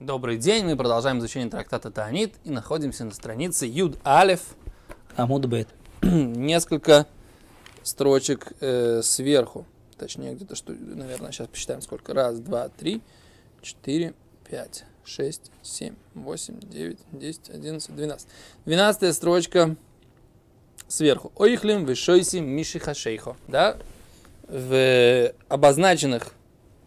Добрый 0.00 0.38
день, 0.38 0.64
мы 0.64 0.76
продолжаем 0.76 1.20
изучение 1.20 1.48
трактата 1.48 1.88
Таанит 1.88 2.34
и 2.42 2.50
находимся 2.50 3.04
на 3.04 3.12
странице 3.12 3.64
Юд 3.64 3.96
Алев. 4.02 4.40
Амуд 5.14 5.46
Бет. 5.46 5.68
Несколько 6.02 7.06
строчек 7.84 8.54
э, 8.60 9.02
сверху. 9.04 9.66
Точнее, 9.96 10.34
где-то 10.34 10.56
что, 10.56 10.72
наверное, 10.72 11.30
сейчас 11.30 11.46
посчитаем 11.46 11.80
сколько. 11.80 12.12
Раз, 12.12 12.40
два, 12.40 12.68
три, 12.70 13.02
четыре, 13.62 14.14
пять, 14.50 14.84
шесть, 15.04 15.52
семь, 15.62 15.94
восемь, 16.14 16.58
девять, 16.58 16.98
десять, 17.12 17.48
одиннадцать, 17.48 17.94
двенадцать. 17.94 18.28
Двенадцатая 18.64 19.12
строчка 19.12 19.76
сверху. 20.88 21.30
Ойхлим 21.36 21.84
вишойси 21.84 22.38
мишиха 22.38 22.94
шейхо. 22.94 23.36
Да? 23.46 23.76
В 24.48 25.32
обозначенных 25.48 26.32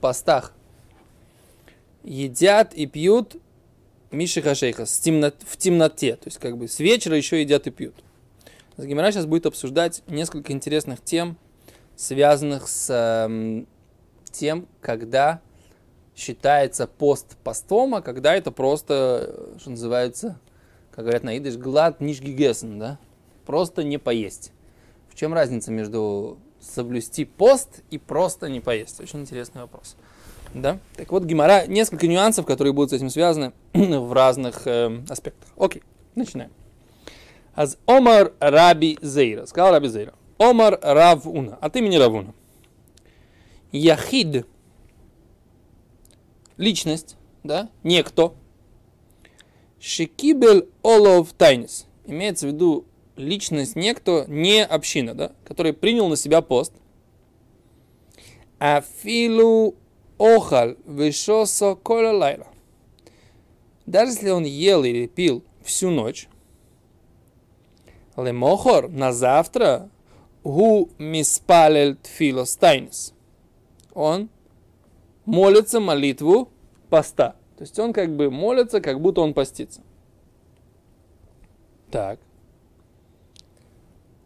постах 0.01 0.51
едят 2.07 2.73
и 2.73 2.85
пьют 2.85 3.35
Миши 4.11 4.41
Хашейха 4.41 4.85
в 4.85 5.57
темноте, 5.57 6.15
то 6.15 6.27
есть 6.27 6.37
как 6.37 6.57
бы 6.57 6.67
с 6.67 6.79
вечера 6.79 7.17
еще 7.17 7.41
едят 7.41 7.67
и 7.67 7.71
пьют. 7.71 7.95
Гимара 8.77 9.11
сейчас 9.11 9.25
будет 9.25 9.45
обсуждать 9.45 10.03
несколько 10.07 10.53
интересных 10.53 11.01
тем, 11.03 11.35
связанных 11.95 12.67
с 12.67 12.89
э, 12.89 13.65
тем, 14.31 14.67
когда 14.81 15.41
считается 16.15 16.87
пост 16.87 17.35
постом, 17.43 17.95
а 17.95 18.01
когда 18.01 18.35
это 18.35 18.51
просто, 18.51 19.55
что 19.59 19.71
называется, 19.71 20.39
как 20.91 21.05
говорят 21.05 21.23
на 21.23 21.37
идыш, 21.37 21.57
глад 21.57 21.99
нишгигесен, 21.99 22.79
да? 22.79 22.99
Просто 23.45 23.83
не 23.83 23.97
поесть. 23.97 24.51
В 25.09 25.15
чем 25.15 25.33
разница 25.33 25.71
между 25.71 26.37
соблюсти 26.61 27.25
пост 27.25 27.81
и 27.89 27.97
просто 27.97 28.47
не 28.49 28.61
поесть? 28.61 28.99
Очень 28.99 29.21
интересный 29.21 29.61
вопрос. 29.61 29.95
Да? 30.53 30.79
Так 30.95 31.11
вот, 31.11 31.23
Гимара, 31.23 31.67
несколько 31.67 32.07
нюансов, 32.07 32.45
которые 32.45 32.73
будут 32.73 32.91
с 32.91 32.93
этим 32.93 33.09
связаны 33.09 33.53
в 33.73 34.13
разных 34.13 34.65
э, 34.65 35.01
аспектах. 35.09 35.49
Окей, 35.57 35.83
начинаем. 36.15 36.51
Аз 37.53 37.77
Омар 37.85 38.33
Раби 38.39 38.97
Зейра. 39.01 39.45
Сказал 39.45 39.71
Раби 39.71 39.87
Зейра. 39.87 40.13
Омар 40.37 40.79
Равуна. 40.81 41.57
От 41.59 41.75
имени 41.75 41.95
Равуна. 41.95 42.33
Яхид. 43.71 44.45
Личность, 46.57 47.17
да, 47.43 47.69
некто. 47.83 48.33
Шекибель 49.79 50.69
Олов 50.81 51.33
Тайнис. 51.33 51.87
Имеется 52.05 52.47
в 52.47 52.51
виду 52.51 52.85
личность 53.15 53.75
некто, 53.75 54.25
не 54.27 54.63
община, 54.63 55.13
да, 55.13 55.31
который 55.43 55.73
принял 55.73 56.07
на 56.07 56.15
себя 56.15 56.41
пост. 56.41 56.73
Афилу 58.59 59.75
охал 60.17 60.75
вишосо 60.85 61.75
кола 61.75 62.11
лайла. 62.11 62.47
Даже 63.85 64.11
если 64.11 64.29
он 64.29 64.43
ел 64.43 64.83
или 64.83 65.07
пил 65.07 65.43
всю 65.63 65.89
ночь, 65.89 66.27
лемохор 68.17 68.89
на 68.89 69.13
завтра 69.13 69.89
гу 70.43 70.89
миспалел 70.97 71.95
тфилостайнис. 71.95 73.13
Он 73.93 74.29
молится 75.25 75.79
молитву 75.79 76.49
поста. 76.89 77.35
То 77.57 77.63
есть 77.63 77.77
он 77.79 77.93
как 77.93 78.15
бы 78.15 78.29
молится, 78.29 78.81
как 78.81 79.01
будто 79.01 79.21
он 79.21 79.33
постится. 79.33 79.81
Так. 81.91 82.19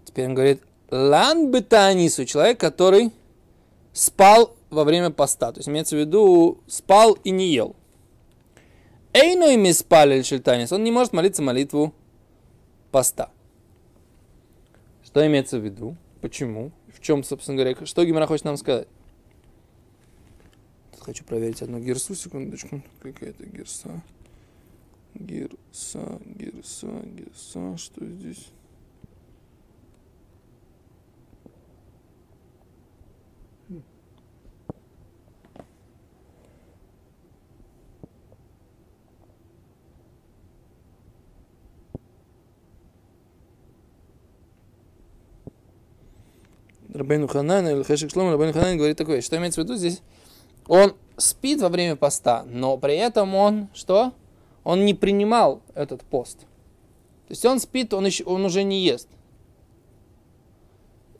Теперь 0.03 0.27
он 0.27 0.33
говорит, 0.33 0.61
лан 0.89 1.51
бетанису, 1.51 2.25
человек, 2.25 2.59
который 2.59 3.11
спал 3.93 4.55
во 4.69 4.83
время 4.83 5.09
поста. 5.09 5.51
То 5.51 5.59
есть 5.59 5.69
имеется 5.69 5.95
в 5.95 5.99
виду, 5.99 6.59
спал 6.67 7.13
и 7.23 7.31
не 7.31 7.53
ел. 7.53 7.75
Эйну 9.13 9.49
ими 9.49 9.71
спали 9.71 10.21
шельтанис. 10.21 10.71
Он 10.71 10.83
не 10.83 10.91
может 10.91 11.13
молиться 11.13 11.41
молитву 11.41 11.93
поста. 12.91 13.31
Что 15.03 15.25
имеется 15.27 15.59
в 15.59 15.65
виду? 15.65 15.97
Почему? 16.21 16.71
В 16.87 17.01
чем, 17.01 17.23
собственно 17.23 17.57
говоря, 17.57 17.85
что 17.85 18.05
Гимара 18.05 18.27
хочет 18.27 18.45
нам 18.45 18.55
сказать? 18.57 18.87
Тут 20.91 21.01
хочу 21.01 21.25
проверить 21.25 21.61
одну 21.61 21.79
гирсу, 21.79 22.15
секундочку. 22.15 22.81
Какая-то 23.01 23.45
гирса. 23.45 24.01
Гирса, 25.15 26.19
гирса, 26.25 27.01
гирса. 27.03 27.77
Что 27.77 28.05
здесь? 28.05 28.47
Рабейну 47.11 47.27
Ханан 47.27 47.67
или 47.67 47.83
Хешик 47.83 48.09
Шлом, 48.09 48.31
Рабейну 48.31 48.53
Ханан 48.53 48.77
говорит 48.77 48.97
такое, 48.97 49.21
что 49.21 49.35
имеется 49.35 49.61
в 49.61 49.65
виду 49.65 49.75
здесь? 49.75 50.01
Он 50.67 50.95
спит 51.17 51.59
во 51.59 51.67
время 51.67 51.97
поста, 51.97 52.45
но 52.47 52.77
при 52.77 52.95
этом 52.95 53.35
он 53.35 53.67
что? 53.73 54.13
Он 54.63 54.85
не 54.85 54.93
принимал 54.93 55.61
этот 55.75 56.03
пост. 56.03 56.39
То 57.27 57.31
есть 57.31 57.43
он 57.45 57.59
спит, 57.59 57.93
он, 57.93 58.05
еще, 58.05 58.23
он 58.23 58.45
уже 58.45 58.63
не 58.63 58.81
ест. 58.81 59.09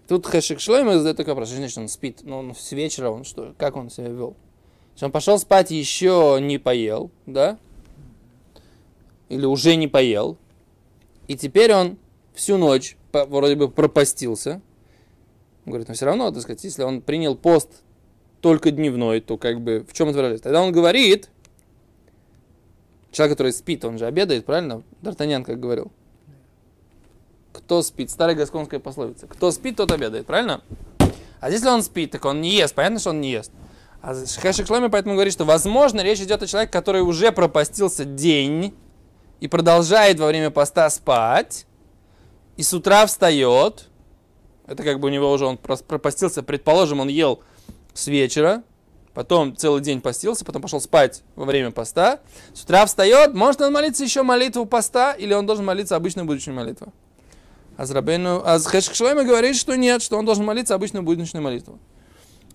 Тут 0.07 0.25
Хешик 0.27 0.61
Шлойм 0.61 0.91
задает 0.93 1.17
такой 1.17 1.33
вопрос, 1.33 1.49
значит 1.49 1.77
он 1.77 1.89
спит? 1.89 2.19
Ну, 2.23 2.37
он 2.37 2.55
с 2.55 2.71
вечера, 2.71 3.09
он 3.09 3.25
что, 3.25 3.53
как 3.57 3.75
он 3.75 3.89
себя 3.89 4.07
вел? 4.07 4.35
Он 5.01 5.11
пошел 5.11 5.39
спать 5.39 5.71
еще 5.71 6.37
не 6.41 6.57
поел, 6.57 7.11
да? 7.25 7.57
Или 9.29 9.45
уже 9.45 9.75
не 9.75 9.87
поел. 9.87 10.37
И 11.27 11.35
теперь 11.35 11.73
он 11.73 11.97
всю 12.33 12.57
ночь 12.57 12.95
вроде 13.11 13.55
бы 13.55 13.69
пропастился. 13.69 14.61
Говорит, 15.65 15.87
но 15.87 15.93
все 15.93 16.05
равно, 16.05 16.31
так 16.31 16.41
сказать, 16.41 16.63
если 16.63 16.83
он 16.83 17.01
принял 17.01 17.35
пост 17.35 17.83
только 18.41 18.71
дневной, 18.71 19.21
то 19.21 19.37
как 19.37 19.61
бы 19.61 19.85
в 19.87 19.93
чем 19.93 20.09
это 20.09 20.17
выражается? 20.17 20.43
Тогда 20.43 20.61
он 20.61 20.71
говорит, 20.71 21.29
человек, 23.11 23.37
который 23.37 23.53
спит, 23.53 23.85
он 23.85 23.97
же 23.97 24.05
обедает, 24.05 24.45
правильно? 24.45 24.83
Д'Артаньян 25.01 25.43
как 25.43 25.59
говорил. 25.59 25.91
Кто 27.53 27.83
спит? 27.83 28.09
Старая 28.09 28.35
гасконская 28.35 28.79
пословица. 28.79 29.27
Кто 29.27 29.51
спит, 29.51 29.75
тот 29.75 29.91
обедает, 29.91 30.25
правильно? 30.25 30.61
А 31.39 31.49
если 31.49 31.67
он 31.67 31.83
спит, 31.83 32.11
так 32.11 32.25
он 32.25 32.41
не 32.41 32.49
ест. 32.55 32.73
Понятно, 32.73 32.99
что 32.99 33.09
он 33.11 33.21
не 33.21 33.31
ест. 33.31 33.51
А 34.01 34.15
Шломи 34.15 34.87
поэтому 34.87 35.13
говорит, 35.13 35.33
что 35.33 35.45
возможно 35.45 36.01
речь 36.01 36.19
идет 36.19 36.41
о 36.41 36.47
человеке, 36.47 36.71
который 36.71 37.01
уже 37.01 37.31
пропастился 37.31 38.03
день 38.03 38.73
и 39.39 39.47
продолжает 39.47 40.19
во 40.19 40.27
время 40.27 40.49
поста 40.49 40.89
спать, 40.89 41.67
и 42.57 42.63
с 42.63 42.73
утра 42.73 43.05
встает, 43.05 43.89
это 44.71 44.83
как 44.83 45.01
бы 45.01 45.09
у 45.09 45.11
него 45.11 45.29
уже 45.29 45.45
он 45.45 45.57
пропастился, 45.57 46.43
предположим, 46.43 47.01
он 47.01 47.09
ел 47.09 47.41
с 47.93 48.07
вечера, 48.07 48.63
потом 49.13 49.55
целый 49.57 49.81
день 49.81 49.99
постился, 49.99 50.45
потом 50.45 50.61
пошел 50.61 50.79
спать 50.79 51.23
во 51.35 51.43
время 51.43 51.71
поста. 51.71 52.21
С 52.53 52.63
утра 52.63 52.85
встает, 52.85 53.33
может 53.33 53.59
он 53.59 53.73
молиться 53.73 54.03
еще 54.05 54.23
молитву 54.23 54.65
поста, 54.65 55.11
или 55.11 55.33
он 55.33 55.45
должен 55.45 55.65
молиться 55.65 55.97
обычную 55.97 56.25
будущую 56.25 56.55
молитву? 56.55 56.93
Азрабейну, 57.75 58.43
Азхэшкшлойма 58.45 59.25
говорит, 59.25 59.57
что 59.57 59.75
нет, 59.75 60.01
что 60.01 60.17
он 60.17 60.25
должен 60.25 60.45
молиться 60.45 60.73
обычную 60.73 61.03
будничную 61.03 61.43
молитву. 61.43 61.77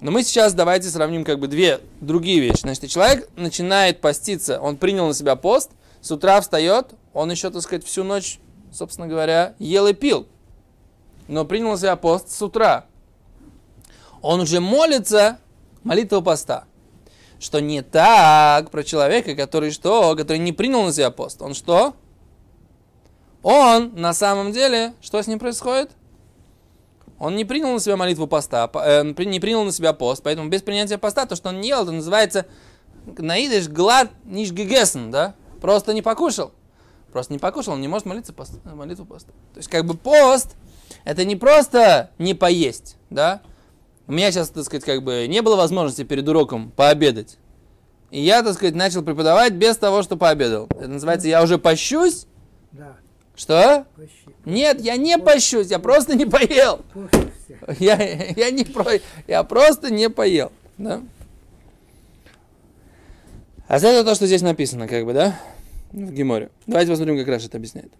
Но 0.00 0.10
мы 0.10 0.22
сейчас 0.22 0.55
давайте 0.55 0.88
сравним 0.88 1.22
как 1.22 1.38
бы 1.38 1.49
две 1.49 1.81
другие 2.00 2.41
вещи. 2.41 2.60
Значит, 2.60 2.88
человек 2.88 3.28
начинает 3.37 4.00
поститься, 4.00 4.59
он 4.59 4.78
принял 4.78 5.06
на 5.06 5.12
себя 5.12 5.37
пост, 5.37 5.71
с 6.00 6.10
утра 6.10 6.41
встает, 6.41 6.94
он 7.12 7.31
еще, 7.31 7.50
так 7.50 7.60
сказать, 7.60 7.84
всю 7.84 8.05
ночь, 8.05 8.38
собственно 8.72 9.06
говоря, 9.06 9.55
ел 9.59 9.87
и 9.87 9.93
пил 9.93 10.26
но 11.28 11.44
принял 11.44 11.76
себя 11.76 11.97
пост 11.97 12.31
с 12.31 12.42
утра. 12.42 12.87
Он 14.22 14.41
уже 14.41 14.60
молится 14.60 15.38
молитву 15.82 16.22
поста. 16.22 16.64
Что 17.38 17.60
не 17.60 17.82
так 17.82 18.70
про 18.70 18.82
человека, 18.82 19.34
который 19.34 19.70
что? 19.70 20.17
Который 20.17 20.38
не 20.38 20.52
принял 20.52 20.82
на 20.82 20.93
себя 20.93 21.11
пост. 21.11 21.43
Он 21.43 21.55
что? 21.55 21.94
Он 23.43 23.93
на 23.94 24.14
самом 24.14 24.52
деле, 24.52 24.94
что 25.00 25.23
с 25.23 25.26
ним 25.26 25.38
происходит? 25.38 25.90
Он 27.19 27.37
не 27.37 27.44
принял 27.44 27.72
на 27.72 27.81
себя 27.81 27.96
молитву 27.96 28.26
поста, 28.26 28.70
э, 28.75 29.02
не 29.05 29.40
принял 29.40 29.64
на 29.64 29.72
себя 29.72 29.93
пост, 29.93 30.22
поэтому 30.22 30.49
без 30.49 30.62
принятия 30.62 30.99
поста, 30.99 31.25
то, 31.25 31.37
что 31.37 31.49
он 31.49 31.61
не 31.61 31.69
ел, 31.69 31.82
это 31.82 31.93
называется 31.93 32.46
наидыш 33.06 33.69
глад 33.69 34.11
ниш 34.25 34.50
гегесен, 34.50 35.11
да? 35.11 35.34
Просто 35.61 35.94
не 35.94 36.02
покушал. 36.02 36.52
Просто 37.12 37.32
не 37.32 37.38
покушал, 37.38 37.75
он 37.75 37.81
не 37.81 37.88
может 37.88 38.06
молиться 38.06 38.32
пост, 38.32 38.52
молитву 38.64 39.06
поста. 39.06 39.32
То 39.55 39.58
есть, 39.58 39.69
как 39.69 39.87
бы 39.87 39.94
пост 39.94 40.56
это 41.05 41.25
не 41.25 41.37
просто 41.37 42.11
не 42.19 42.35
поесть, 42.35 42.97
да? 43.11 43.41
У 44.06 44.12
меня 44.12 44.31
сейчас, 44.31 44.50
так 44.50 44.65
сказать, 44.65 44.85
как 44.85 45.03
бы 45.03 45.27
не 45.29 45.43
было 45.43 45.56
возможности 45.56 46.05
перед 46.05 46.29
уроком 46.29 46.71
пообедать. 46.71 47.38
И 48.11 48.21
я, 48.21 48.43
так 48.43 48.55
сказать, 48.55 48.75
начал 48.75 49.03
преподавать 49.03 49.55
без 49.55 49.77
того, 49.77 50.03
что 50.03 50.17
пообедал. 50.17 50.69
Это 50.71 50.88
называется, 50.88 51.29
я 51.29 51.43
уже 51.43 51.59
пощусь. 51.59 52.27
Да. 52.71 52.97
Что? 53.35 53.85
Пощи. 53.97 54.37
Нет, 54.44 54.81
я 54.81 54.97
не 54.97 55.19
пощусь, 55.19 55.69
я 55.69 55.81
просто 55.81 56.15
не 56.15 56.25
поел. 56.25 56.81
Я, 57.81 58.00
я, 58.37 58.50
не 58.50 58.65
про, 58.65 58.93
я 59.27 59.43
просто 59.43 59.91
не 59.91 60.09
поел. 60.09 60.53
Да? 60.79 61.03
А 63.69 63.77
это 63.77 64.05
то, 64.05 64.15
что 64.15 64.27
здесь 64.27 64.43
написано, 64.43 64.87
как 64.87 65.05
бы, 65.05 65.12
да? 65.12 65.39
В 65.91 66.12
Геморе. 66.12 66.50
Давайте 66.67 66.93
посмотрим, 66.93 67.19
как 67.19 67.27
Раша 67.27 67.47
это 67.47 67.56
объясняет. 67.56 67.93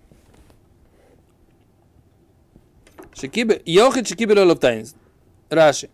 Шикибе, 3.19 3.63
Йохет 3.65 4.09
Шикибе 4.09 4.35
Лолов 4.35 4.61
Тайнис. 4.61 4.95
Раши. 5.49 5.89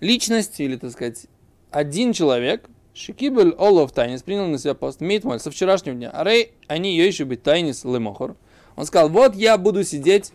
Личность, 0.00 0.60
или, 0.60 0.76
так 0.76 0.92
сказать, 0.92 1.26
один 1.70 2.12
человек, 2.12 2.68
Шикибель 2.94 3.54
Олов 3.58 3.92
Тайнис, 3.92 4.22
принял 4.22 4.46
на 4.46 4.58
себя 4.58 4.74
пост 4.74 5.00
Митмаль 5.00 5.40
со 5.40 5.50
вчерашнего 5.50 5.96
дня. 5.96 6.10
Арей, 6.10 6.52
они 6.68 6.90
ее 6.96 7.06
еще 7.06 7.24
быть 7.24 7.42
Тайнис 7.42 7.84
Лемохор. 7.84 8.36
Он 8.76 8.84
сказал, 8.84 9.08
вот 9.08 9.34
я 9.34 9.58
буду 9.58 9.82
сидеть 9.84 10.32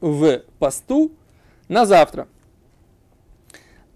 в, 0.00 0.42
посту 0.58 1.12
на 1.68 1.86
завтра. 1.86 2.28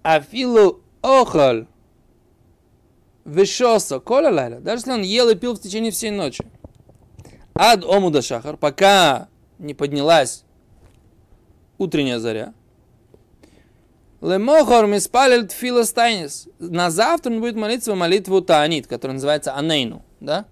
Афилу 0.02 0.80
охаль 1.02 1.66
вешоса 3.24 4.00
кола 4.00 4.30
лайла. 4.30 4.60
Даже 4.60 4.80
если 4.80 4.92
он 4.92 5.02
ел 5.02 5.28
и 5.28 5.34
пил 5.34 5.54
в 5.54 5.60
течение 5.60 5.92
всей 5.92 6.10
ночи. 6.10 6.44
Ад 7.54 7.84
омуда 7.84 8.22
шахар, 8.22 8.56
пока 8.56 9.28
не 9.58 9.74
поднялась 9.74 10.44
утренняя 11.78 12.18
заря. 12.18 12.54
Лемохор 14.22 14.86
миспалил 14.86 15.46
тфилос 15.46 15.92
тайнис. 15.92 16.48
На 16.60 16.90
завтра 16.90 17.30
он 17.30 17.40
будет 17.40 17.56
молиться 17.56 17.94
молитву 17.94 18.40
Таанит, 18.40 18.86
которая 18.86 19.14
называется 19.14 19.54
Анейну. 19.54 20.04
Да? 20.20 20.46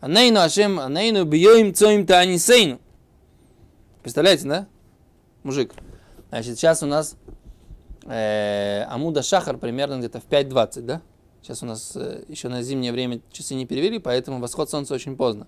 Анейну 0.00 0.40
Ашем, 0.40 0.78
Анейну 0.78 1.24
бьем 1.24 1.74
цоим 1.74 2.06
Таанисейну. 2.06 2.78
Представляете, 4.02 4.46
да? 4.46 4.66
Мужик. 5.42 5.72
Значит, 6.28 6.58
сейчас 6.58 6.82
у 6.82 6.86
нас 6.86 7.16
э, 8.04 8.82
Амуда 8.88 9.22
Шахар 9.22 9.56
примерно 9.56 9.98
где-то 9.98 10.20
в 10.20 10.26
5.20, 10.26 10.80
да? 10.82 11.00
Сейчас 11.40 11.62
у 11.62 11.66
нас 11.66 11.92
э, 11.96 12.24
еще 12.28 12.48
на 12.48 12.62
зимнее 12.62 12.92
время 12.92 13.20
часы 13.32 13.54
не 13.54 13.64
перевели, 13.64 13.98
поэтому 13.98 14.40
восход 14.40 14.68
солнца 14.68 14.92
очень 14.92 15.16
поздно. 15.16 15.46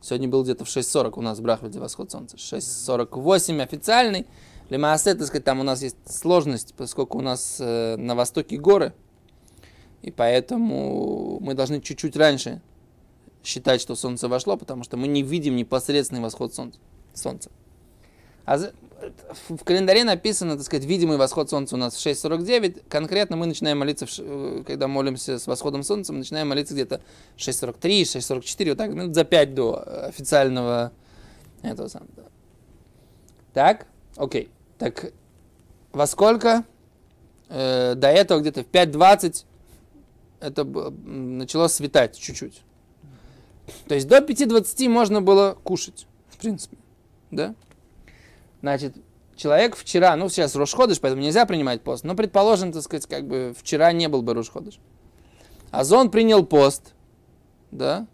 Сегодня 0.00 0.28
был 0.28 0.44
где-то 0.44 0.64
в 0.64 0.68
6.40 0.68 1.14
у 1.16 1.22
нас 1.22 1.38
в 1.38 1.42
Брахвиде 1.42 1.80
восход 1.80 2.10
солнца. 2.10 2.36
6.48 2.36 3.62
официальный. 3.62 4.26
Лемаасе, 4.70 5.14
так 5.14 5.26
сказать, 5.26 5.44
там 5.44 5.60
у 5.60 5.62
нас 5.62 5.82
есть 5.82 5.96
сложность, 6.06 6.74
поскольку 6.76 7.18
у 7.18 7.22
нас 7.22 7.56
э, 7.58 7.96
на 7.96 8.14
востоке 8.14 8.58
горы, 8.58 8.92
и 10.02 10.10
поэтому 10.10 11.38
мы 11.40 11.54
должны 11.54 11.80
чуть-чуть 11.80 12.16
раньше 12.16 12.60
считать, 13.42 13.80
что 13.80 13.94
солнце 13.94 14.28
вошло, 14.28 14.56
потому 14.56 14.84
что 14.84 14.96
мы 14.96 15.08
не 15.08 15.22
видим 15.22 15.56
непосредственный 15.56 16.20
восход 16.20 16.54
солнца. 16.54 16.78
солнца. 17.14 17.50
А 18.48 18.56
в 19.50 19.62
календаре 19.62 20.04
написано, 20.04 20.56
так 20.56 20.64
сказать, 20.64 20.86
видимый 20.86 21.18
восход 21.18 21.50
солнца 21.50 21.74
у 21.74 21.78
нас 21.78 21.94
в 21.94 21.98
6.49. 21.98 22.84
Конкретно 22.88 23.36
мы 23.36 23.44
начинаем 23.44 23.78
молиться, 23.78 24.06
э, 24.18 24.62
когда 24.66 24.88
молимся 24.88 25.38
с 25.38 25.46
восходом 25.46 25.82
солнца, 25.82 26.14
мы 26.14 26.20
начинаем 26.20 26.48
молиться 26.48 26.72
где-то 26.72 27.02
6.43, 27.36 28.04
6.44, 28.04 28.68
вот 28.70 28.78
так, 28.78 28.90
минут 28.90 29.14
за 29.14 29.24
5 29.24 29.54
до 29.54 30.06
официального 30.06 30.92
этого 31.60 31.88
самого. 31.88 32.08
Так, 33.52 33.86
окей. 34.16 34.48
Так 34.78 35.12
во 35.92 36.06
сколько? 36.06 36.64
Э, 37.50 37.96
до 37.96 38.08
этого 38.08 38.40
где-то 38.40 38.64
в 38.64 38.68
5.20 38.68 39.44
это 40.40 40.64
начало 40.64 41.68
светать 41.68 42.18
чуть-чуть. 42.18 42.62
То 43.88 43.94
есть 43.94 44.08
до 44.08 44.20
5.20 44.20 44.88
можно 44.88 45.20
было 45.20 45.58
кушать, 45.62 46.06
в 46.30 46.38
принципе. 46.38 46.78
Да? 47.30 47.54
Значит, 48.60 48.96
человек 49.36 49.76
вчера, 49.76 50.16
ну 50.16 50.28
сейчас 50.28 50.54
Рошходыш, 50.56 51.00
поэтому 51.00 51.22
нельзя 51.22 51.46
принимать 51.46 51.82
пост, 51.82 52.04
но 52.04 52.14
предположим, 52.14 52.72
так 52.72 52.82
сказать, 52.82 53.06
как 53.06 53.26
бы 53.26 53.54
вчера 53.56 53.92
не 53.92 54.08
был 54.08 54.22
бы 54.22 54.34
Рошходыш. 54.34 54.78
А 55.70 55.84
зон 55.84 56.10
принял 56.10 56.44
пост, 56.44 56.94
да, 57.70 58.06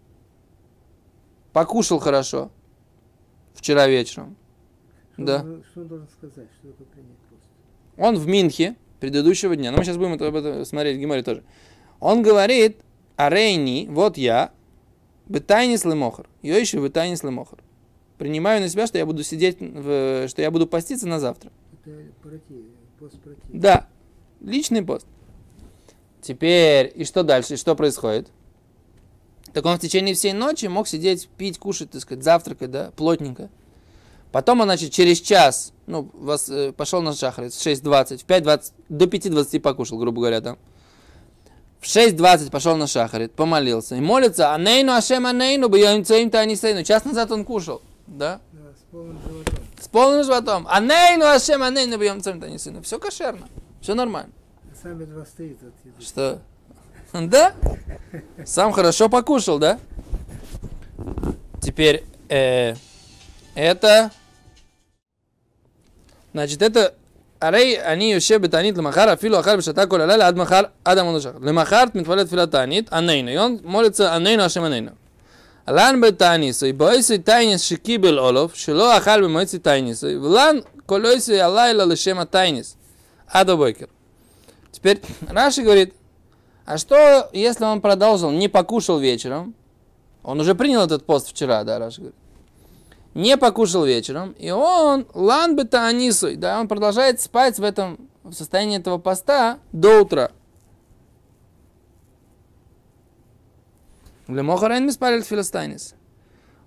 покушал 1.53 1.99
хорошо 1.99 2.51
вчера 3.53 3.87
вечером, 3.87 4.35
что 5.13 5.23
да. 5.23 5.41
Он, 5.41 5.63
что 5.71 5.81
он 5.81 5.87
должен 5.87 6.07
сказать? 6.09 6.47
Что 6.59 6.71
такое 6.71 6.87
принять 6.87 7.17
пост? 7.29 7.43
Он 7.97 8.15
в 8.17 8.27
Минхе 8.27 8.75
предыдущего 8.99 9.55
дня, 9.55 9.71
но 9.71 9.77
мы 9.77 9.83
сейчас 9.83 9.97
будем 9.97 10.13
это, 10.13 10.25
это 10.25 10.65
смотреть 10.65 10.97
в 10.97 10.99
Гимаре 10.99 11.23
тоже. 11.23 11.43
Он 11.99 12.21
говорит, 12.21 12.81
Арейни, 13.15 13.87
вот 13.89 14.17
я, 14.17 14.51
Бетайнис 15.27 15.85
я 16.41 16.57
еще 16.57 16.81
Бетайнис 16.81 17.23
лемохар. 17.23 17.59
Принимаю 18.17 18.61
на 18.61 18.69
себя, 18.69 18.87
что 18.87 18.97
я 18.97 19.05
буду 19.05 19.23
сидеть, 19.23 19.57
в, 19.59 20.27
что 20.29 20.41
я 20.41 20.51
буду 20.51 20.67
поститься 20.67 21.07
на 21.07 21.19
завтра. 21.19 21.51
Это 21.83 21.97
против, 22.21 22.55
пост 22.99 23.19
против. 23.19 23.41
Да, 23.49 23.87
личный 24.41 24.83
пост. 24.83 25.05
Теперь, 26.21 26.91
и 26.95 27.03
что 27.03 27.23
дальше, 27.23 27.53
и 27.53 27.57
что 27.57 27.75
происходит? 27.75 28.29
Так 29.53 29.65
он 29.65 29.77
в 29.77 29.79
течение 29.79 30.15
всей 30.15 30.33
ночи 30.33 30.65
мог 30.65 30.87
сидеть, 30.87 31.29
пить, 31.37 31.59
кушать, 31.59 31.91
так 31.91 32.01
сказать, 32.01 32.23
завтракать, 32.23 32.71
да, 32.71 32.91
плотненько. 32.95 33.49
Потом 34.31 34.59
он, 34.59 34.67
значит, 34.67 34.91
через 34.91 35.21
час, 35.21 35.71
ну, 35.87 36.09
вас, 36.13 36.49
э, 36.49 36.73
пошел 36.73 37.01
на 37.01 37.13
шахар, 37.13 37.45
в 37.45 37.47
6.20, 37.49 38.17
в 38.17 38.25
5.20, 38.25 38.73
до 38.89 39.05
5.20 39.05 39.59
покушал, 39.61 39.97
грубо 39.97 40.19
говоря, 40.19 40.41
там. 40.41 40.57
В 41.79 41.85
6.20 41.85 42.49
пошел 42.51 42.75
на 42.75 42.87
шахарит, 42.87 43.33
помолился 43.33 43.95
и 43.95 44.01
молится, 44.01 44.53
анейну 44.53 44.93
ашем 44.93 45.25
анейну, 45.25 45.69
бьем 45.69 46.03
цоим 46.03 46.31
танисейну. 46.31 46.83
Час 46.83 47.05
назад 47.05 47.31
он 47.31 47.45
кушал, 47.45 47.81
да? 48.06 48.40
Да, 48.52 48.60
с 48.78 48.90
полным 48.90 49.18
животом. 49.22 49.54
С 49.80 49.88
полным 49.88 50.24
животом. 50.24 50.66
Анейну 50.68 51.26
ашем 51.26 51.62
анейну, 51.62 51.98
бьем 51.98 52.20
цоим 52.20 52.40
танисейну. 52.40 52.82
Все 52.82 52.98
кошерно, 52.98 53.48
все 53.80 53.94
нормально. 53.94 54.32
Сами 54.82 55.04
два 55.04 55.24
стоит 55.24 55.58
от 55.62 55.74
еды. 55.84 56.02
Что? 56.02 56.40
Да? 57.12 57.54
Сам 58.44 58.72
хорошо 58.72 59.08
покушал, 59.08 59.58
да? 59.58 59.78
Теперь 61.60 62.04
э, 62.28 62.74
это... 63.54 64.10
Значит, 66.32 66.62
это... 66.62 66.94
הרי 67.40 67.82
אני 67.82 68.12
יושב 68.12 68.42
בתענית 68.42 68.78
למחר, 68.78 69.12
אפילו 69.12 69.40
אכל 69.40 69.56
בשתה 69.56 69.86
כל 69.86 70.00
הלילה 70.00 70.26
עד 70.26 70.36
מחר, 70.36 70.60
עד 70.84 70.98
עמוד 70.98 71.16
השחר. 71.16 71.38
למחרת 71.40 71.94
מתפלל 71.94 72.24
תפילת 72.24 72.50
תענית, 72.50 72.92
עננו. 72.92 73.30
יום 73.30 73.56
מולץ 73.64 74.00
עננו 74.00 74.42
השם 74.42 74.62
עננו. 74.62 74.90
לן 75.68 76.00
בתעניסוי, 76.00 76.72
באויסוי 76.72 77.18
תעניס 77.18 77.60
שקיבל 77.60 78.18
אולוף, 78.18 78.54
שלא 78.54 78.98
אכל 78.98 79.24
במועצי 79.24 79.58
תעניסוי, 79.58 80.16
ולן 80.16 80.56
כל 80.86 81.06
אויסוי 81.06 81.40
הלילה 81.40 81.84
לשם 81.84 82.18
התעניס. 82.18 82.76
עד 83.30 83.50
הבוקר. 83.50 83.86
Теперь 84.72 85.02
Раши 85.28 85.62
говорит, 85.62 85.94
а 86.66 86.78
что, 86.78 87.28
если 87.32 87.64
он 87.64 87.80
продолжил, 87.80 88.30
не 88.30 88.48
покушал 88.48 88.98
вечером? 88.98 89.54
Он 90.22 90.40
уже 90.40 90.54
принял 90.54 90.82
этот 90.82 91.04
пост 91.04 91.28
вчера, 91.28 91.64
да, 91.64 91.78
Раши 91.78 92.00
говорит. 92.00 92.18
Не 93.14 93.36
покушал 93.36 93.84
вечером, 93.84 94.32
и 94.38 94.50
он, 94.50 95.06
лан 95.14 95.56
бета 95.56 95.86
анисуй, 95.86 96.36
да, 96.36 96.60
он 96.60 96.68
продолжает 96.68 97.20
спать 97.20 97.58
в 97.58 97.64
этом, 97.64 98.08
в 98.22 98.32
состоянии 98.32 98.78
этого 98.78 98.98
поста 98.98 99.58
до 99.72 100.02
утра. 100.02 100.30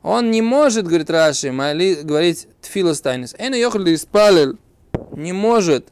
Он 0.02 0.30
не 0.30 0.42
может, 0.42 0.86
говорит 0.86 1.10
Раши, 1.10 1.50
моли, 1.50 2.02
говорить 2.02 2.46
тфилостайнис. 2.62 3.34
Эйна 3.38 3.56
йохал 3.56 3.84
испалил, 3.86 4.58
не 5.12 5.32
может 5.32 5.88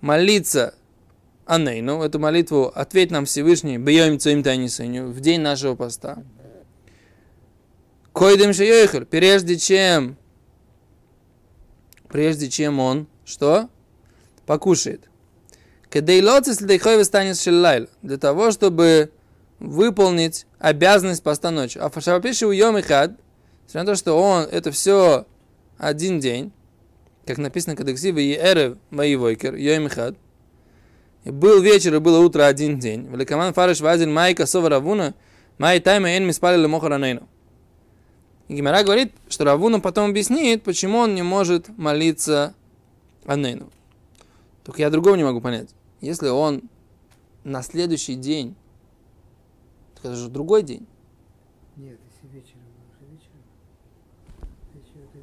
молиться 0.00 0.74
Анейну, 1.44 2.02
эту 2.02 2.18
молитву 2.18 2.72
ответь 2.74 3.10
нам 3.10 3.26
Всевышний, 3.26 3.76
бьем 3.76 4.18
цоим 4.18 4.42
тайнисеню, 4.42 5.08
в 5.08 5.20
день 5.20 5.40
нашего 5.40 5.74
поста. 5.74 6.22
Койдем 8.12 8.52
шеёйхер, 8.52 9.04
прежде 9.06 9.58
чем, 9.58 10.16
прежде 12.08 12.48
чем 12.48 12.78
он, 12.78 13.06
что? 13.24 13.68
Покушает. 14.46 15.08
Кедейлоцис 15.90 16.60
лейхой 16.60 17.04
станет 17.04 17.38
шеллайл, 17.38 17.88
для 18.02 18.16
того, 18.16 18.50
чтобы 18.50 19.10
выполнить 19.62 20.46
обязанность 20.58 21.22
поста 21.22 21.50
ночи. 21.50 21.78
А 21.78 21.88
фашапиши 21.88 22.46
у 22.46 22.52
йом 22.52 22.78
и 22.78 22.82
несмотря 22.82 23.16
на 23.72 23.86
то, 23.86 23.94
что 23.94 24.14
он, 24.14 24.44
это 24.44 24.70
все 24.70 25.26
один 25.78 26.20
день, 26.20 26.52
как 27.26 27.38
написано, 27.38 27.76
когда 27.76 27.92
ксива 27.94 28.18
и 28.18 28.34
эрев 28.34 28.76
воевойкер, 28.90 29.54
йом 29.54 29.88
и 31.24 31.30
был 31.30 31.62
вечер, 31.62 31.94
и 31.94 31.98
было 31.98 32.18
утро 32.18 32.46
один 32.46 32.78
день. 32.80 33.06
Великаман 33.06 33.54
фариш 33.54 33.80
вазин 33.80 34.12
майка 34.12 34.44
сова 34.44 34.68
равуна, 34.68 35.14
май 35.58 35.78
тайма 35.78 36.10
эн 36.10 36.26
миспали 36.26 36.60
лемохаранейну. 36.60 37.28
Гимара 38.48 38.82
говорит, 38.82 39.12
что 39.28 39.44
Равуна 39.44 39.80
потом 39.80 40.10
объяснит, 40.10 40.62
почему 40.62 40.98
он 40.98 41.14
не 41.14 41.22
может 41.22 41.68
молиться 41.78 42.54
Анейну. 43.24 43.70
Только 44.64 44.82
я 44.82 44.90
другого 44.90 45.14
не 45.14 45.24
могу 45.24 45.40
понять. 45.40 45.70
Если 46.00 46.28
он 46.28 46.62
на 47.44 47.62
следующий 47.62 48.14
день, 48.14 48.54
это 50.02 50.14
же 50.14 50.28
другой 50.28 50.62
день, 50.62 50.86
Нет, 51.76 51.98
если 52.10 52.36
вечером, 52.36 52.62
уже 53.00 53.10
вечером. 53.12 53.40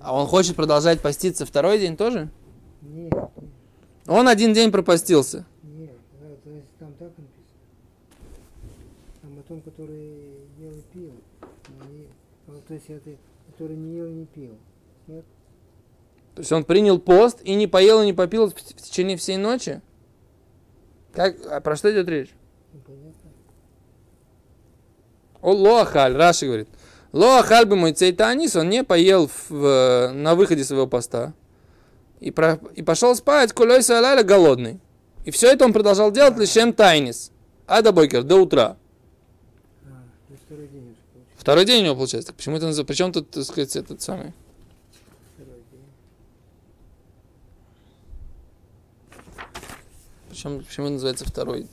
А 0.01 0.15
он 0.15 0.27
хочет 0.27 0.55
продолжать 0.55 1.01
поститься 1.01 1.45
второй 1.45 1.79
день 1.79 1.97
тоже, 1.97 2.29
Нет, 2.81 3.11
нет, 3.13 3.29
он 4.07 4.27
один 4.27 4.53
день 4.53 4.71
пропастился. 4.71 5.45
нет. 5.63 5.95
Да, 6.21 6.35
то 6.43 6.49
есть 6.49 6.67
там 6.79 6.93
так 6.93 7.09
написано. 7.09 7.59
Там 9.21 9.43
том, 9.49 9.61
который 9.61 10.47
ел 10.59 10.71
и 10.71 10.81
пил. 10.93 11.11
Не- 11.89 12.07
ну, 12.47 12.61
то 12.67 12.73
есть 12.73 12.89
это, 12.89 13.11
который 13.51 13.75
не 13.75 13.95
ел 13.95 14.05
и 14.07 14.11
не 14.13 14.25
пил. 14.25 14.57
Нет? 15.07 15.25
То 16.35 16.41
есть 16.41 16.51
он 16.51 16.63
принял 16.63 16.99
пост 16.99 17.41
и 17.43 17.55
не 17.55 17.67
поел 17.67 18.01
и 18.01 18.05
не 18.05 18.13
попил 18.13 18.47
в, 18.49 18.53
в 18.53 18.81
течение 18.81 19.17
всей 19.17 19.37
ночи? 19.37 19.81
Как, 21.11 21.35
а 21.47 21.59
про 21.59 21.75
что 21.75 21.91
идет 21.91 22.07
речь? 22.07 22.31
Непонятно. 22.73 23.31
О, 25.28 25.28
лоахаль, 25.41 26.15
Раши 26.15 26.45
говорит. 26.45 26.69
Лоахаль 27.11 27.65
бы 27.65 27.75
мой 27.75 27.93
цейтанис, 27.93 28.55
он 28.55 28.69
не 28.69 28.83
поел 28.83 29.29
в, 29.49 30.11
на 30.13 30.35
выходе 30.35 30.63
своего 30.63 30.87
поста. 30.87 31.33
И, 32.19 32.31
про- 32.31 32.59
и 32.75 32.81
пошел 32.83 33.15
спать, 33.15 33.53
кулей 33.53 33.81
салаля 33.81 34.23
голодный. 34.23 34.79
И 35.25 35.31
все 35.31 35.51
это 35.51 35.65
он 35.65 35.73
продолжал 35.73 36.11
делать 36.11 36.37
лишь 36.37 36.73
тайнис. 36.75 37.31
А 37.65 37.81
до 37.81 37.91
бойкер, 37.91 38.23
до 38.23 38.37
утра. 38.37 38.77
А, 39.85 39.89
второй 41.37 41.65
день 41.65 41.81
у 41.81 41.85
него 41.85 41.95
получается. 41.95 42.27
Так 42.27 42.37
почему 42.37 42.57
это 42.57 42.65
называется? 42.65 42.87
Причем 42.87 43.11
тут, 43.11 43.31
так 43.31 43.43
сказать, 43.43 43.75
этот 43.75 44.01
самый? 44.01 44.33
Второй 51.25 51.67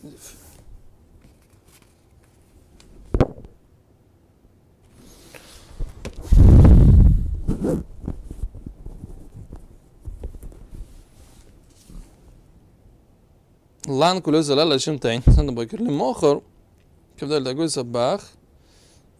لان 13.89 14.19
كل 14.19 14.37
هذا 14.37 14.55
لا 14.55 14.77
شم 14.77 14.97
تاين 14.97 15.23
انا 15.39 15.53
بقول 15.53 15.69
لي 15.73 15.93
مؤخر 15.93 16.41
كيف 17.19 17.29
بدل 17.29 17.49
اقول 17.49 17.71
صباح 17.71 18.21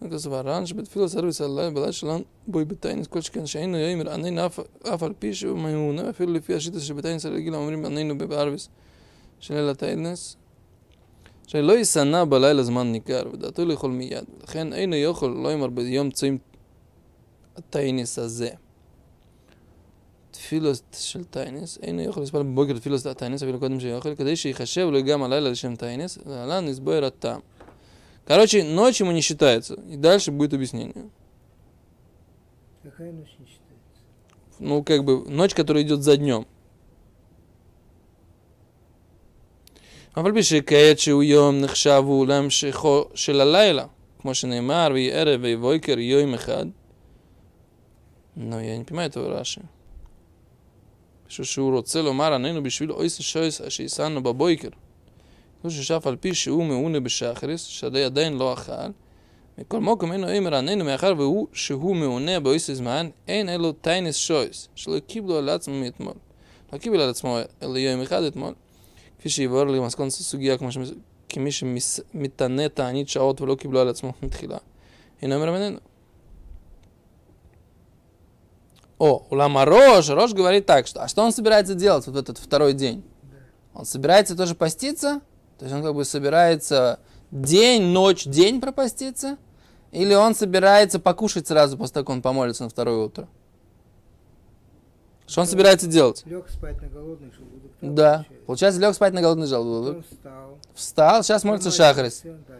انت 0.01 0.15
صباحان 0.15 0.65
شبت 0.65 0.87
فيلو 0.87 1.07
سيرفيس 1.07 1.41
الله 1.41 1.69
بلاش 1.69 2.03
لان 2.03 2.25
بوي 2.47 2.65
بتاين 2.65 3.03
كل 3.03 3.21
كان 3.21 3.45
شاين 3.45 3.75
يا 3.75 3.95
مر 3.95 4.13
اني 4.15 4.29
ناف 4.29 4.61
افر 4.85 5.11
بيش 5.21 5.43
وما 5.43 5.71
يونا 5.71 6.11
في 6.11 6.23
اللي 6.23 6.41
فيها 6.41 6.59
شيء 6.59 6.79
شبتاين 6.79 7.19
سر 7.19 7.31
رجل 7.31 7.55
عمري 7.55 7.75
اني 7.75 8.03
نو 8.03 8.15
بعربس 8.15 8.69
شلال 9.39 9.75
تاينس 9.75 10.37
שלא 11.47 11.73
יישנא 11.73 12.23
בלילה 12.23 12.63
זמן 12.63 12.91
ניכר, 12.91 13.23
ודעתו 13.33 13.65
לאכול 13.65 13.91
מיד, 13.91 14.25
ולכן 14.41 14.73
אינו 14.73 14.95
יאכל, 14.95 15.33
לא 15.43 15.49
יאמר 15.51 15.67
ביום 15.67 16.11
צום 16.11 16.37
הטיינס 17.56 18.18
הזה 18.18 18.50
תפילוס 20.30 20.82
של 20.92 21.24
טיינס, 21.24 21.78
אינו 21.82 22.02
יכול 22.02 22.22
לספר 22.22 22.42
בבוקר 22.42 22.78
תפילוס 22.78 23.06
הטיינס 23.06 23.42
אפילו 23.42 23.58
קודם 23.58 23.80
שיאכל 23.80 24.14
כדי 24.14 24.36
שיחשב 24.36 24.88
לו 24.92 25.04
גם 25.04 25.22
הלילה 25.22 25.50
לשם 25.50 25.76
טיינס 25.76 26.18
להלן 26.26 26.66
נסבויר 26.66 27.04
הטעם 27.04 27.40
Короче, 28.24 28.62
ночь 28.62 29.00
ему 29.00 29.12
не 29.12 29.20
считается. 29.20 29.74
И 29.88 29.96
дальше 29.96 30.30
будет 30.30 30.54
объяснение. 30.54 31.10
Какая 32.82 33.12
ночь 33.12 33.34
не 33.38 33.46
считается? 33.46 34.02
Ну, 34.60 34.84
как 34.84 35.04
бы, 35.04 35.28
ночь, 35.28 35.54
которая 35.54 35.82
идет 35.82 36.02
за 36.02 36.16
днем. 36.16 36.46
אבל 40.16 40.32
בשקט 40.32 40.98
שהוא 40.98 41.22
יום 41.22 41.60
נחשב 41.60 42.02
הוא 42.06 42.26
להמשכו 42.26 43.04
של 43.14 43.40
הלילה, 43.40 43.86
כמו 44.18 44.34
שנאמר, 44.34 44.88
ויהי 44.94 45.12
ערב 45.12 45.40
ויהי 45.42 45.56
בוקר 45.56 45.98
יום 45.98 46.34
אחד. 46.34 46.66
Но 48.36 48.60
я 48.60 48.76
не 48.78 48.84
понимаю 48.84 49.08
этого 49.08 49.38
Раши. 49.38 49.60
פשוט 51.28 51.46
שהוא 51.46 51.72
רוצה 51.76 52.02
לומר 52.02 52.32
עננו 52.32 52.62
בשביל 52.62 52.92
אויס 52.92 53.20
שויס 53.20 53.60
שיסענו 53.68 54.22
בבויקר. 54.22 54.68
כמו 55.60 55.70
ששף 55.70 56.06
על 56.06 56.16
פי 56.16 56.34
שהוא 56.34 56.64
מעונה 56.64 57.00
בשחריס, 57.00 57.62
שדי 57.62 58.04
עדיין 58.04 58.38
לא 58.38 58.52
אכל. 58.52 58.72
מכל 59.58 59.80
מוקם 59.80 60.12
אינו 60.12 60.38
אמר 60.38 60.54
עננו 60.54 60.84
מאחר 60.84 61.14
והוא 61.18 61.46
שהוא 61.52 61.96
מעונה 61.96 62.40
באויס 62.40 62.70
זמן, 62.70 63.08
אין 63.28 63.48
אלו 63.48 63.72
טיינס 63.72 64.16
שויס, 64.16 64.68
שלא 64.74 64.98
קיבלו 64.98 65.38
על 65.38 65.48
עצמו 65.48 65.74
מאתמול. 65.74 66.14
לא 66.72 66.78
קיבל 66.78 67.00
על 67.00 67.10
עצמו 67.10 67.38
אלא 67.62 67.78
יום 67.78 68.02
אחד 68.02 68.22
אתמול. 68.22 68.54
כפי 69.18 69.28
שיבואר 69.28 69.64
לי 69.64 69.80
מסקונת 69.80 70.12
הסוגיה, 70.12 70.58
כמו 70.58 70.72
שמס... 70.72 70.92
כמי 71.28 71.50
שמתענה 71.52 72.68
תענית 72.68 73.08
שעות 73.08 73.40
ולא 73.40 73.54
קיבלו 73.54 73.80
על 73.80 73.88
עצמו 73.88 74.12
מתחילה. 74.22 74.58
הנה 75.22 75.34
אומר 75.34 75.50
ממנו. 75.50 75.78
О, 78.99 79.25
улама 79.29 79.65
Рош, 79.65 80.09
Рош 80.09 80.33
говорит 80.33 80.65
так, 80.65 80.87
что, 80.87 81.03
а 81.03 81.07
что 81.07 81.23
он 81.23 81.31
собирается 81.31 81.75
делать 81.75 82.07
вот 82.07 82.15
в 82.15 82.17
этот 82.17 82.37
второй 82.37 82.73
день? 82.73 83.03
Он 83.73 83.85
собирается 83.85 84.35
тоже 84.35 84.55
поститься? 84.55 85.21
То 85.59 85.65
есть 85.65 85.75
он 85.75 85.83
как 85.83 85.93
бы 85.93 86.03
собирается 86.03 86.99
день, 87.31 87.83
ночь, 87.83 88.25
день 88.25 88.59
пропаститься? 88.59 89.37
Или 89.91 90.13
он 90.13 90.35
собирается 90.35 90.99
покушать 90.99 91.47
сразу 91.47 91.77
после 91.77 91.93
того, 91.95 92.05
как 92.05 92.15
он 92.15 92.21
помолится 92.21 92.63
на 92.63 92.69
второе 92.69 93.05
утро? 93.05 93.27
Что 95.27 95.41
он 95.41 95.47
собирается 95.47 95.87
делать? 95.87 96.23
Лег 96.25 96.49
спать 96.49 96.81
на 96.81 96.87
голодный 96.87 97.31
желудок. 97.31 97.71
Да. 97.81 98.15
получается. 98.17 98.45
Получается, 98.45 98.81
лег 98.81 98.95
спать 98.95 99.13
на 99.13 99.21
голодный 99.21 99.47
желудок. 99.47 100.05
Встал. 100.09 100.57
Встал, 100.73 101.23
сейчас 101.23 101.43
молится 101.43 101.69
Шахарис. 101.69 102.21
Да. 102.23 102.55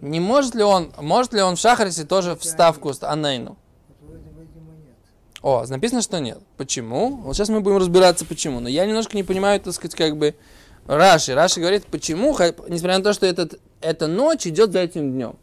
Не 0.00 0.18
может 0.18 0.54
ли 0.54 0.62
он, 0.62 0.92
может 0.98 1.32
ли 1.32 1.40
он 1.40 1.56
в 1.56 1.60
Шахарисе 1.60 2.04
тоже 2.04 2.34
вставку 2.36 2.92
с 2.92 3.02
Анейну? 3.02 3.56
Вот 3.88 4.08
вроде, 4.08 4.24
видимо, 4.38 4.72
нет. 4.72 4.96
О, 5.42 5.64
написано, 5.66 6.02
что 6.02 6.20
нет. 6.20 6.38
Почему? 6.56 7.16
Вот 7.16 7.34
сейчас 7.34 7.48
мы 7.48 7.60
будем 7.60 7.78
разбираться, 7.78 8.24
почему. 8.26 8.60
Но 8.60 8.68
я 8.68 8.84
немножко 8.86 9.16
не 9.16 9.22
понимаю, 9.22 9.60
так 9.60 9.72
сказать, 9.72 9.94
как 9.94 10.16
бы 10.16 10.34
Раши. 10.86 11.34
Раши 11.34 11.60
говорит, 11.60 11.86
почему, 11.86 12.36
несмотря 12.68 12.98
на 12.98 13.04
то, 13.04 13.12
что 13.12 13.26
этот, 13.26 13.58
эта 13.80 14.06
ночь 14.06 14.46
идет 14.46 14.72
за 14.72 14.80
этим 14.80 15.12
днем. 15.12 15.36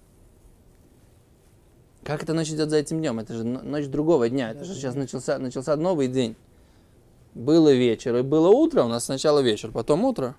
Как 2.03 2.23
эта 2.23 2.33
ночь 2.33 2.49
идет 2.49 2.69
за 2.69 2.77
этим 2.77 2.99
днем? 2.99 3.19
Это 3.19 3.33
же 3.33 3.43
но- 3.43 3.61
ночь 3.61 3.87
другого 3.87 4.29
дня. 4.29 4.51
Это 4.51 4.65
же 4.65 4.75
сейчас 4.75 4.95
начался, 4.95 5.39
начался 5.39 5.75
новый 5.75 6.07
день. 6.07 6.35
Было 7.33 7.73
вечер 7.73 8.15
и 8.17 8.21
было 8.21 8.49
утро. 8.49 8.83
У 8.83 8.87
нас 8.87 9.05
сначала 9.05 9.39
вечер, 9.39 9.71
потом 9.71 10.05
утро. 10.05 10.35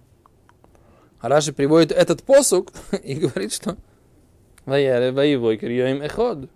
А 1.21 1.29
Раши 1.29 1.53
приводит 1.53 1.91
этот 1.91 2.23
посук 2.23 2.73
и 3.03 3.15
говорит, 3.15 3.53
что 3.53 3.77
Ваяре 4.67 5.11
воевойкер 5.11 5.71
йоим 5.71 6.03
эход. 6.03 6.49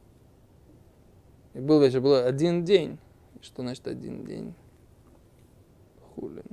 И 1.55 1.61
был 1.61 1.81
вечер, 1.81 2.01
был 2.01 2.15
один 2.15 2.65
день. 2.65 2.99
Что 3.41 3.63
значит 3.63 3.87
один 3.87 4.25
день? 4.25 4.55
Хулин. 6.15 6.45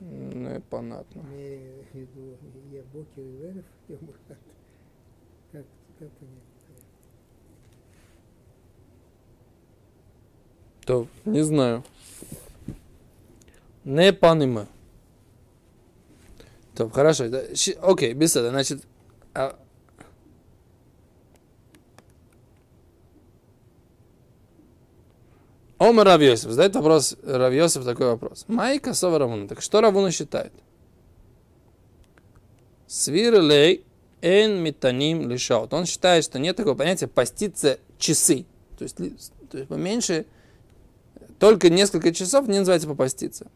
Ну, 0.00 0.56
и 0.56 0.60
понятно. 0.60 1.20
Имею 1.20 1.84
в 1.84 1.94
виду 1.94 2.36
я 2.72 2.82
Бокер 2.92 3.22
и 3.22 3.36
Верев, 3.36 3.64
я 3.88 3.96
брат. 3.96 4.38
Как, 5.52 5.64
как 5.98 6.10
понять? 6.10 6.42
То, 10.84 11.06
не 11.24 11.42
знаю. 11.42 11.84
Не 13.84 14.12
понимаю. 14.12 14.66
То, 16.74 16.88
хорошо. 16.88 17.24
Окей, 17.82 18.14
этого. 18.14 18.50
Значит, 18.50 18.84
а- 19.34 19.58
Омар 25.82 26.06
Равьосиф. 26.06 26.50
Задает 26.50 26.76
вопрос 26.76 27.16
Равьосиф 27.24 27.84
такой 27.84 28.06
вопрос. 28.06 28.44
Майка 28.46 28.94
Сова 28.94 29.18
Равуна. 29.18 29.48
Так 29.48 29.60
что 29.60 29.80
Равуна 29.80 30.12
считает? 30.12 30.52
Свирлей 32.86 33.84
эн 34.20 34.62
метаним 34.62 35.28
лишаут. 35.28 35.74
Он 35.74 35.84
считает, 35.86 36.22
что 36.22 36.38
нет 36.38 36.56
такого 36.56 36.76
понятия 36.76 37.08
поститься 37.08 37.78
часы. 37.98 38.46
То 38.78 38.84
есть, 38.84 38.96
то 38.96 39.58
есть 39.58 39.68
поменьше, 39.68 40.24
только 41.40 41.68
несколько 41.68 42.14
часов 42.14 42.46
не 42.46 42.60
называется 42.60 42.86
попаститься. 42.86 43.48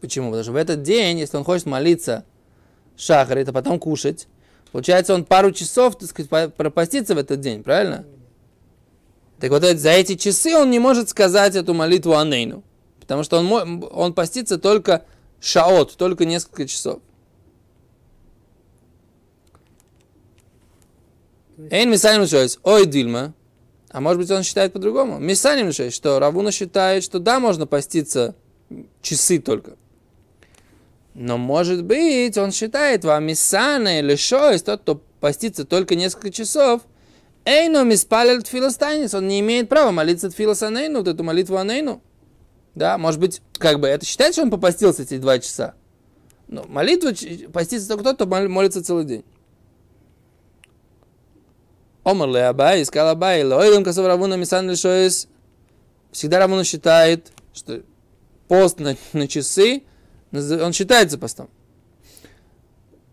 Почему? 0.00 0.28
Потому 0.28 0.44
что 0.44 0.52
в 0.52 0.56
этот 0.56 0.82
день, 0.82 1.18
если 1.18 1.36
он 1.36 1.44
хочет 1.44 1.66
молиться 1.66 2.24
шахарит, 2.96 3.50
а 3.50 3.52
потом 3.52 3.78
кушать, 3.78 4.28
получается, 4.72 5.12
он 5.12 5.26
пару 5.26 5.52
часов, 5.52 5.98
так 5.98 6.08
сказать, 6.08 6.54
пропастится 6.54 7.14
в 7.14 7.18
этот 7.18 7.40
день, 7.40 7.62
правильно? 7.62 8.06
Так 9.40 9.50
вот 9.50 9.62
за 9.62 9.90
эти 9.90 10.16
часы 10.16 10.54
он 10.54 10.70
не 10.70 10.78
может 10.78 11.08
сказать 11.08 11.54
эту 11.54 11.74
молитву 11.74 12.14
Анейну. 12.14 12.64
Потому 13.00 13.22
что 13.22 13.38
он, 13.38 13.88
он 13.90 14.12
постится 14.12 14.58
только 14.58 15.04
шаот, 15.40 15.96
только 15.96 16.24
несколько 16.24 16.66
часов. 16.66 17.00
Эйн 21.70 21.90
Мисаним 21.90 22.26
Шойс, 22.26 22.58
ой, 22.62 22.86
Дильма. 22.86 23.34
А 23.90 24.00
может 24.00 24.20
быть, 24.20 24.30
он 24.30 24.42
считает 24.42 24.72
по-другому. 24.72 25.18
Мисаним 25.18 25.72
Шойс, 25.72 25.94
что 25.94 26.18
Равуна 26.18 26.52
считает, 26.52 27.02
что 27.02 27.18
да, 27.18 27.40
можно 27.40 27.66
поститься 27.66 28.36
часы 29.02 29.38
только. 29.38 29.76
Но 31.14 31.36
может 31.36 31.84
быть, 31.84 32.36
он 32.38 32.52
считает, 32.52 33.04
вам 33.04 33.24
Мисана 33.24 33.98
или 33.98 34.14
Шойс, 34.14 34.62
тот, 34.62 34.82
кто 34.82 35.00
постится 35.20 35.64
только 35.64 35.96
несколько 35.96 36.30
часов, 36.30 36.82
Эйну 37.48 37.82
миспалил 37.82 38.42
тфилостанец, 38.42 39.14
он 39.14 39.26
не 39.26 39.40
имеет 39.40 39.70
права 39.70 39.90
молиться 39.90 40.28
тфилосанейну, 40.28 40.98
вот 40.98 41.08
эту 41.08 41.24
молитву 41.24 41.56
анейну. 41.56 42.02
Да, 42.74 42.98
может 42.98 43.18
быть, 43.18 43.40
как 43.56 43.80
бы 43.80 43.88
это 43.88 44.04
считает, 44.04 44.34
что 44.34 44.42
он 44.42 44.50
попастился 44.50 45.02
эти 45.02 45.16
два 45.16 45.38
часа. 45.38 45.74
Но 46.46 46.64
молитва, 46.68 47.14
ч- 47.14 47.48
постится 47.48 47.88
только 47.88 48.04
тот, 48.04 48.16
кто 48.16 48.26
мол- 48.26 48.48
молится 48.50 48.84
целый 48.84 49.06
день. 49.06 49.24
Омар 52.04 52.28
ле 52.28 52.44
Абай, 52.46 52.84
сказал 52.84 53.08
Абай, 53.12 53.42
лойлем 53.42 53.82
косов 53.82 54.06
Равуна 54.06 54.34
мисан 54.34 54.68
лишоис. 54.70 55.26
Всегда 56.12 56.40
Равуна 56.40 56.64
считает, 56.64 57.32
что 57.54 57.82
пост 58.46 58.78
на, 58.78 58.94
на 59.14 59.26
часы, 59.26 59.84
он 60.32 60.74
считается 60.74 61.16
постом. 61.16 61.48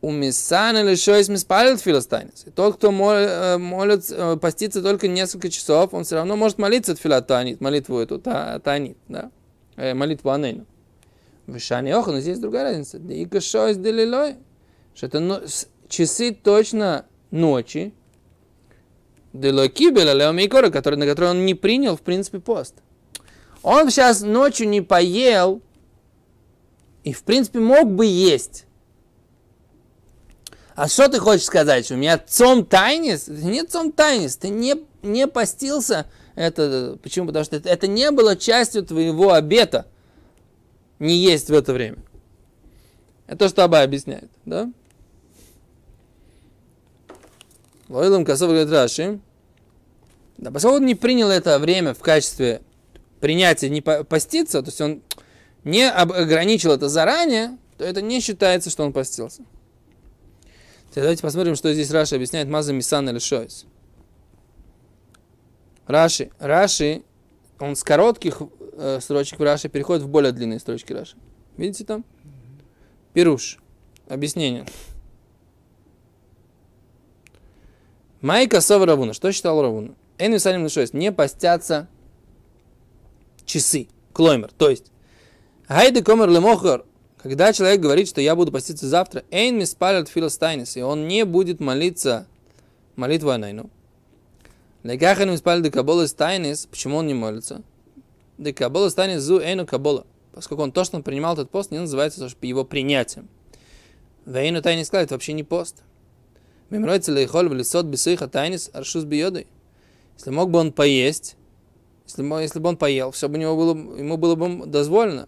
У 0.06 0.12
мисан 0.12 0.76
лишоис 0.88 1.30
миспалит 1.30 1.82
филостайнис. 1.82 2.46
Тот, 2.54 2.76
кто 2.76 2.92
мол- 2.92 3.14
э, 3.14 3.58
молит, 3.58 4.06
э, 4.12 4.38
постится 4.40 4.84
только 4.84 5.08
несколько 5.08 5.50
часов, 5.50 5.96
он 5.96 6.04
все 6.04 6.14
равно 6.18 6.36
может 6.36 6.60
молиться 6.60 6.92
от 6.92 7.00
филатанит, 7.00 7.60
молитву 7.60 7.98
эту, 7.98 8.20
та- 8.20 8.60
танит, 8.60 8.98
да, 9.08 9.32
Э, 9.78 9.96
молитву 9.96 10.30
Анейну. 10.30 10.68
В 11.48 11.58
Шане 11.58 11.96
Оха, 11.96 12.12
но 12.12 12.20
здесь 12.20 12.38
другая 12.38 12.66
разница. 12.66 13.00
И 13.00 13.26
кашой 13.26 13.74
с 13.74 13.78
делилой, 13.78 14.36
что 14.94 15.08
это 15.08 15.20
но- 15.20 15.42
часы 15.90 16.32
точно 16.36 17.06
ночи, 17.32 17.92
Делой 19.34 19.70
кибеля 19.70 20.14
леомейкора, 20.14 20.70
который, 20.70 20.98
на 20.98 21.08
который 21.08 21.32
он 21.32 21.48
не 21.48 21.56
принял, 21.56 21.98
в 21.98 22.02
принципе, 22.02 22.40
пост. 22.40 22.76
Он 23.64 23.90
сейчас 23.90 24.22
ночью 24.22 24.70
не 24.70 24.82
поел, 24.82 25.64
и, 27.04 27.12
в 27.12 27.24
принципе, 27.24 27.58
мог 27.60 27.90
бы 27.92 28.06
есть. 28.06 28.66
А 30.75 30.89
что 30.89 31.08
ты 31.08 31.20
хочешь 31.20 31.46
сказать? 31.46 31.89
У 31.89 31.96
меня 31.96 32.17
цом 32.17 32.65
тайнис? 32.65 33.29
Это 33.29 33.46
не 33.46 33.63
цом 33.63 33.94
тайнис. 33.94 34.36
Ты 34.36 34.50
не, 34.50 34.75
не 35.01 35.25
постился. 35.25 36.05
Это, 36.36 36.98
почему? 37.01 37.27
Потому 37.27 37.46
что 37.46 37.55
это, 37.55 37.70
это 37.70 37.88
не 37.88 38.12
было 38.12 38.36
частью 38.36 38.84
твоего 38.84 39.32
обета 39.32 39.88
не 41.00 41.15
есть 41.15 41.50
в 41.50 41.53
это 41.53 41.74
время. 41.74 41.98
Это 43.27 43.38
то, 43.38 43.50
что 43.50 43.63
Аба 43.63 43.82
объясняет, 43.82 44.29
да? 44.46 44.72
Лойлом 47.88 48.25
Косов 48.25 48.50
говорит 48.50 48.70
Раши. 48.70 49.20
Да, 50.38 50.51
поскольку 50.51 50.77
он 50.77 50.86
не 50.86 50.96
принял 50.96 51.29
это 51.29 51.58
время 51.60 51.94
в 51.94 52.00
качестве 52.00 52.62
принятия 53.22 53.70
не 53.70 53.82
по- 53.82 54.03
поститься, 54.03 54.62
то 54.62 54.67
есть 54.67 54.82
он 54.82 55.01
не 55.63 55.89
ограничил 55.89 56.72
это 56.72 56.89
заранее, 56.89 57.58
то 57.77 57.86
это 57.86 58.01
не 58.01 58.20
считается, 58.20 58.70
что 58.70 58.84
он 58.84 58.91
постился. 58.91 59.44
Давайте 61.02 61.22
посмотрим, 61.22 61.56
что 61.56 61.74
здесь 61.74 61.92
Раши 61.92 62.16
объясняет 62.16 62.48
Маза 62.48 62.72
Мисан 62.72 63.10
или 63.10 63.20
Шойс. 63.20 63.66
Раши. 65.88 66.32
Раши, 66.40 67.04
он 67.60 67.75
с 67.75 67.84
коротких 67.84 68.42
э, 68.74 69.00
строчек 69.02 69.40
в 69.40 69.44
Раши 69.44 69.68
переходит 69.70 70.04
в 70.04 70.08
более 70.08 70.32
длинные 70.32 70.60
строчки 70.60 70.94
Раши. 70.94 71.18
Видите 71.58 71.84
там? 71.84 72.06
Пируш. 73.14 73.60
Объяснение. 74.08 74.66
Майка 78.22 78.62
Сова 78.62 78.86
Равуна. 78.86 79.14
Что 79.14 79.32
считал 79.32 79.62
Равуна? 79.62 79.96
Эйн 80.18 80.34
Мисалим 80.34 80.64
Лешойс. 80.64 80.94
Не 80.94 81.12
постятся 81.12 81.88
часы. 83.46 83.90
Клоймер. 84.14 84.52
То 84.58 84.70
есть, 84.70 84.92
Гайде 85.68 86.04
Комер 86.04 86.30
Лемохор. 86.30 86.86
Когда 87.25 87.53
человек 87.53 87.82
говорит, 87.82 88.08
что 88.08 88.22
я 88.22 88.36
буду 88.36 88.51
поститься 88.51 88.88
завтра, 88.88 89.24
Эйн 89.32 89.58
Миспалят 89.58 90.10
Филостайнис. 90.10 90.77
И 90.77 90.84
он 90.84 91.08
не 91.08 91.25
будет 91.25 91.60
молиться 91.60 92.27
молитву 92.96 93.32
Анайну. 93.32 93.72
Лекахен 94.84 95.32
Миспалят 95.32 95.63
Декабола 95.63 96.05
Стайнис. 96.05 96.67
Почему 96.67 96.98
он 96.98 97.08
не 97.08 97.15
молится? 97.15 97.63
Декабола 98.38 98.89
Стайнис 98.89 99.24
Зу 99.24 99.39
Эйну 99.39 99.65
Кабола. 99.65 100.05
Поскольку 100.34 100.62
он 100.62 100.72
то, 100.72 100.84
что 100.84 100.98
он 100.98 101.01
принимал 101.01 101.34
этот 101.34 101.50
пост, 101.50 101.72
не 101.72 101.79
называется 101.79 102.29
его 102.44 102.63
принятием. 102.63 103.27
Вейну 104.27 104.62
Тайнис 104.62 104.89
это 104.94 105.15
вообще 105.15 105.34
не 105.34 105.44
пост. 105.44 105.82
Мемроица 106.70 107.12
лейхоль 107.12 107.50
в 107.50 107.55
лесот 107.55 107.88
бисыха 107.88 108.27
тайнис 108.27 108.70
аршус 108.72 109.03
биодой. 109.03 109.47
Если 110.15 110.30
мог 110.30 110.52
бы 110.52 110.60
он 110.60 110.71
поесть, 110.71 111.38
если, 112.06 112.21
мо- 112.21 112.43
если 112.43 112.60
бы 112.60 112.69
он 112.69 112.78
поел, 112.78 113.10
все 113.10 113.28
бы 113.28 113.38
у 113.38 113.41
него 113.41 113.56
было, 113.56 113.97
ему 113.97 114.17
было 114.17 114.36
бы 114.36 114.67
дозволено. 114.67 115.28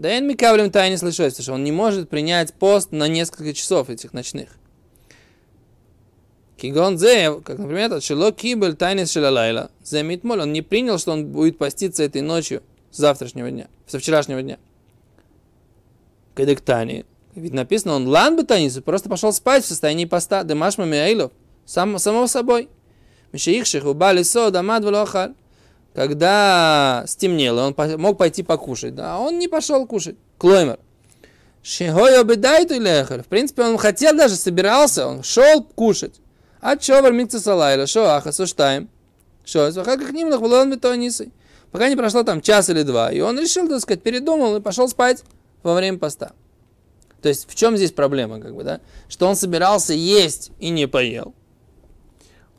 Да 0.00 0.16
и 0.16 0.20
микавлем 0.22 0.70
лишось, 0.72 1.34
потому 1.34 1.42
что 1.42 1.52
он 1.52 1.62
не 1.62 1.72
может 1.72 2.08
принять 2.08 2.54
пост 2.54 2.90
на 2.90 3.06
несколько 3.06 3.52
часов 3.52 3.90
этих 3.90 4.14
ночных. 4.14 4.48
Кигон 6.56 6.98
как, 6.98 7.58
например, 7.58 7.92
от 7.92 8.02
шело 8.02 8.32
кибель 8.32 8.76
тайнис 8.76 9.12
шелалайла, 9.12 9.70
зе 9.84 10.02
митмоль, 10.02 10.40
он 10.40 10.54
не 10.54 10.62
принял, 10.62 10.96
что 10.96 11.12
он 11.12 11.26
будет 11.26 11.58
поститься 11.58 12.02
этой 12.02 12.22
ночью 12.22 12.62
с 12.90 12.96
завтрашнего 12.96 13.50
дня, 13.50 13.68
со 13.86 13.98
вчерашнего 13.98 14.40
дня. 14.40 14.56
Кадектани, 16.34 17.04
ведь 17.34 17.52
написано, 17.52 17.92
он 17.92 18.08
лан 18.08 18.36
бы 18.36 18.44
тайнис, 18.44 18.80
просто 18.82 19.10
пошел 19.10 19.34
спать 19.34 19.64
в 19.64 19.68
состоянии 19.68 20.06
поста, 20.06 20.44
демашма 20.44 20.86
миаилов, 20.86 21.30
сам, 21.66 21.98
самого 21.98 22.26
собой. 22.26 22.70
Мишеихших 23.32 23.84
убали 23.84 24.22
сод, 24.22 24.56
амад 24.56 24.82
влохаль. 24.82 25.34
Когда 25.94 27.04
стемнело, 27.06 27.62
он 27.62 28.00
мог 28.00 28.16
пойти 28.16 28.42
покушать, 28.42 28.94
да, 28.94 29.16
а 29.16 29.18
он 29.18 29.38
не 29.38 29.48
пошел 29.48 29.86
кушать. 29.86 30.16
Клоймер. 30.38 30.78
Шихой 31.62 32.18
обедайту 32.18 32.80
лехер. 32.80 33.22
В 33.22 33.26
принципе, 33.26 33.62
он 33.62 33.76
хотел 33.76 34.16
даже, 34.16 34.36
собирался, 34.36 35.06
он 35.06 35.22
шел 35.22 35.62
кушать. 35.62 36.20
А 36.60 36.76
човар 36.76 37.12
микца 37.12 37.40
салайла, 37.40 37.86
шо 37.86 38.04
аха, 38.04 38.32
суштаем. 38.32 38.88
Шо, 39.44 39.72
как 39.84 40.06
к 40.06 40.12
ним 40.12 40.28
лохвалон 40.28 40.70
бетонисой. 40.70 41.32
Пока 41.72 41.88
не 41.88 41.96
прошло 41.96 42.22
там 42.22 42.40
час 42.40 42.68
или 42.68 42.82
два. 42.82 43.12
И 43.12 43.20
он 43.20 43.38
решил, 43.38 43.68
так 43.68 43.80
сказать, 43.80 44.02
передумал 44.02 44.56
и 44.56 44.60
пошел 44.60 44.88
спать 44.88 45.24
во 45.62 45.74
время 45.74 45.98
поста. 45.98 46.32
То 47.22 47.28
есть, 47.28 47.50
в 47.50 47.54
чем 47.54 47.76
здесь 47.76 47.92
проблема, 47.92 48.40
как 48.40 48.54
бы, 48.54 48.64
да? 48.64 48.80
Что 49.08 49.26
он 49.28 49.36
собирался 49.36 49.92
есть 49.92 50.52
и 50.58 50.70
не 50.70 50.86
поел. 50.86 51.34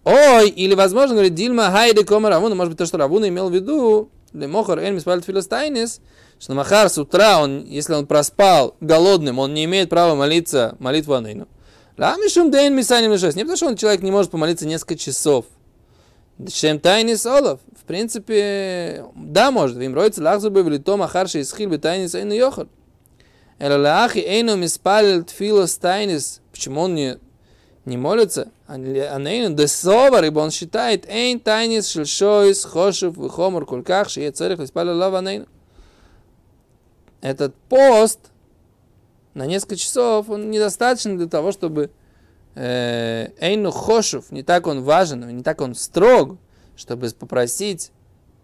Ой, 0.03 0.49
или, 0.49 0.73
возможно, 0.73 1.15
говорит, 1.15 1.35
Дильма 1.35 1.69
Хайде 1.71 2.03
Кома 2.03 2.29
Равуна, 2.29 2.55
может 2.55 2.71
быть, 2.71 2.77
то, 2.77 2.85
что 2.85 2.97
Равуна 2.97 3.27
имел 3.27 3.49
в 3.49 3.53
виду, 3.53 4.09
для 4.33 4.47
Мохар 4.47 4.79
Эльмис 4.79 5.03
Пальт 5.03 5.25
Филостайнис, 5.25 6.01
что 6.39 6.53
Махар 6.53 6.89
с 6.89 6.97
утра, 6.97 7.39
он, 7.41 7.65
если 7.65 7.93
он 7.93 8.07
проспал 8.07 8.75
голодным, 8.79 9.39
он 9.39 9.53
не 9.53 9.65
имеет 9.65 9.89
права 9.89 10.15
молиться 10.15 10.75
молитву 10.79 11.13
Анейну. 11.13 11.47
Ламишум 11.97 12.49
Дейн 12.49 12.75
Мисаним 12.75 13.11
Лешес. 13.11 13.35
Не 13.35 13.43
потому, 13.43 13.57
что 13.57 13.67
он 13.67 13.75
человек 13.75 14.01
не 14.01 14.09
может 14.09 14.31
помолиться 14.31 14.65
несколько 14.65 14.95
часов. 14.95 15.45
Чем 16.51 16.79
тайнис 16.79 17.25
Олов. 17.27 17.59
В 17.79 17.83
принципе, 17.83 19.05
да, 19.15 19.51
может. 19.51 19.77
Вим 19.77 19.93
роется 19.93 20.23
лахзубы 20.23 20.63
в 20.63 20.69
лито 20.69 20.97
махарши 20.97 21.41
из 21.41 21.53
хил 21.53 21.69
бетайнис 21.69 22.15
Эйну 22.15 22.33
Йохар. 22.33 22.67
Эла 23.59 23.79
лахи 23.79 24.17
Эйну 24.17 24.55
Миспаль 24.55 25.23
Тфилостайнис. 25.25 26.41
Почему 26.51 26.81
он 26.81 26.95
не 26.95 27.19
не 27.85 27.97
молится, 27.97 28.51
анейну 28.73 29.55
десовар, 29.55 30.23
ибо 30.23 30.39
он 30.39 30.51
считает, 30.51 31.05
эйн 31.07 31.39
тайнис 31.39 31.89
шельшойс 31.89 32.63
хошев 32.63 33.17
вихомор 33.17 33.65
кульках, 33.65 34.09
шие 34.09 34.31
царих 34.31 34.59
лиспаля 34.59 34.93
лава 34.93 35.19
анейну. 35.19 35.47
Этот 37.21 37.55
пост 37.69 38.19
на 39.33 39.45
несколько 39.45 39.75
часов, 39.75 40.29
он 40.29 40.49
недостаточно 40.49 41.17
для 41.17 41.27
того, 41.27 41.51
чтобы 41.51 41.91
э, 42.55 43.27
эйну 43.39 43.71
хошев, 43.71 44.31
не 44.31 44.43
так 44.43 44.67
он 44.67 44.81
важен, 44.83 45.27
не 45.35 45.43
так 45.43 45.61
он 45.61 45.75
строг, 45.75 46.37
чтобы 46.75 47.09
попросить, 47.09 47.91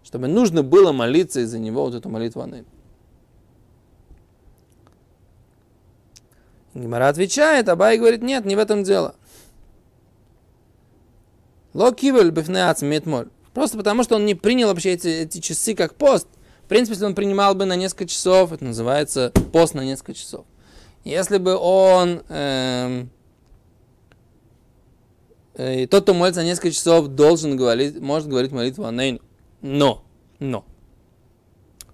чтобы 0.04 0.28
нужно 0.28 0.64
было 0.64 0.92
молиться 0.92 1.40
из-за 1.42 1.60
него 1.60 1.84
вот 1.84 1.96
эту 1.96 2.10
молитву 2.10 2.42
анейну. 2.42 2.68
Гимара 6.74 7.08
отвечает, 7.10 7.70
Абай 7.70 7.98
говорит, 7.98 8.22
нет, 8.22 8.46
не 8.46 8.56
в 8.56 8.60
этом 8.60 8.84
дело. 8.84 9.16
Ло 11.78 11.92
кивель 11.92 12.32
бифнеац 12.32 12.82
метмоль. 12.82 13.30
Просто 13.54 13.78
потому, 13.78 14.02
что 14.02 14.16
он 14.16 14.26
не 14.26 14.34
принял 14.34 14.70
вообще 14.70 14.94
эти, 14.94 15.08
эти 15.10 15.38
часы 15.38 15.76
как 15.76 15.94
пост. 15.94 16.28
В 16.66 16.68
принципе, 16.70 16.94
если 16.94 17.06
он 17.06 17.14
принимал 17.14 17.54
бы 17.54 17.66
на 17.66 17.76
несколько 17.76 18.08
часов, 18.08 18.52
это 18.52 18.66
называется 18.66 19.32
пост 19.54 19.76
на 19.76 19.86
несколько 19.86 20.16
часов. 20.16 20.48
Если 21.04 21.38
бы 21.38 21.56
он... 21.56 22.24
эм, 22.30 23.12
э, 25.54 25.86
тот, 25.86 26.02
кто 26.02 26.16
молится 26.16 26.42
на 26.42 26.46
несколько 26.46 26.72
часов, 26.72 27.10
должен 27.10 27.56
говорить, 27.56 28.00
может 28.00 28.28
говорить 28.28 28.52
молитву 28.52 28.86
Анейну. 28.86 29.20
Но, 29.62 30.04
но, 30.40 30.66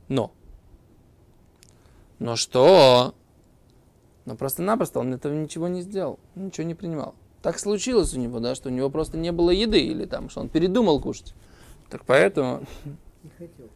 но. 0.08 0.32
Но 2.20 2.38
что? 2.38 3.16
Но 4.24 4.38
просто-напросто 4.38 5.02
он 5.02 5.14
этого 5.14 5.34
ничего 5.34 5.68
не 5.68 5.82
сделал, 5.82 6.20
ничего 6.36 6.66
не 6.66 6.74
принимал. 6.74 7.16
Так 7.44 7.60
случилось 7.60 8.14
у 8.14 8.20
него, 8.20 8.40
да, 8.40 8.56
что 8.56 8.70
у 8.70 8.72
него 8.72 8.90
просто 8.90 9.18
не 9.18 9.34
было 9.34 9.50
еды, 9.50 9.82
или 9.82 10.06
там, 10.06 10.30
что 10.30 10.40
он 10.40 10.48
передумал 10.48 11.02
кушать. 11.02 11.34
Так 11.90 12.06
поэтому, 12.06 12.64
Не 13.24 13.30
хотел. 13.38 13.68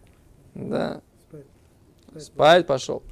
да, 0.56 1.02
Спать. 1.30 1.46
Спать. 2.08 2.24
спать 2.24 2.68
пошел. 2.68 3.04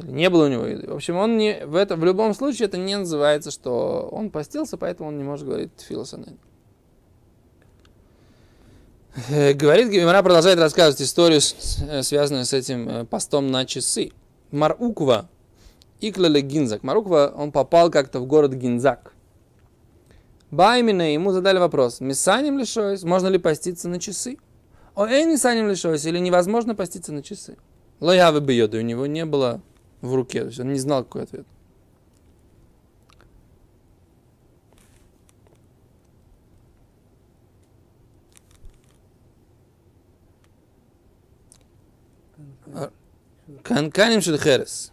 Или 0.00 0.10
не 0.10 0.30
было 0.30 0.46
у 0.46 0.48
него 0.48 0.66
еды. 0.66 0.90
В 0.90 0.94
общем, 0.96 1.16
он 1.16 1.36
не, 1.36 1.64
в, 1.64 1.76
это, 1.76 1.94
в 1.94 2.04
любом 2.04 2.34
случае 2.34 2.66
это 2.66 2.76
не 2.76 2.98
называется, 2.98 3.52
что 3.52 4.08
он 4.10 4.30
постился, 4.30 4.76
поэтому 4.76 5.10
он 5.10 5.16
не 5.16 5.22
может 5.24 5.46
говорить 5.46 5.70
филосанен. 5.78 6.38
Говорит, 9.28 9.90
Гимара 9.90 10.24
продолжает 10.24 10.58
рассказывать 10.58 11.00
историю, 11.02 11.40
э, 11.88 12.02
связанную 12.02 12.46
с 12.46 12.52
этим 12.52 12.88
э, 12.88 13.04
постом 13.04 13.52
на 13.52 13.64
часы. 13.64 14.10
Маруква, 14.50 15.28
Иклале 16.00 16.40
Гинзак. 16.40 16.82
Маруква, 16.82 17.32
он 17.36 17.52
попал 17.52 17.90
как-то 17.90 18.18
в 18.18 18.26
город 18.26 18.54
Гинзак. 18.54 19.11
Баймина 20.52 21.14
ему 21.14 21.32
задали 21.32 21.58
вопрос. 21.58 22.00
Мисаним 22.00 22.58
лишойс? 22.58 23.04
Можно 23.04 23.28
ли 23.28 23.38
поститься 23.38 23.88
на 23.88 23.98
часы? 23.98 24.36
О, 24.94 25.06
эй, 25.06 25.24
не 25.24 25.38
саним 25.38 25.66
лишойс? 25.66 26.04
Или 26.04 26.18
невозможно 26.18 26.74
поститься 26.74 27.10
на 27.10 27.22
часы? 27.22 27.56
Лоявы 28.00 28.40
бьет, 28.40 28.74
и 28.74 28.78
у 28.78 28.82
него 28.82 29.06
не 29.06 29.24
было 29.24 29.62
в 30.02 30.14
руке. 30.14 30.42
То 30.42 30.48
есть 30.48 30.60
он 30.60 30.74
не 30.74 30.78
знал, 30.78 31.04
какой 31.04 31.22
ответ. 31.22 31.46
Канканим 43.62 44.20
шель 44.20 44.38
херес. 44.38 44.92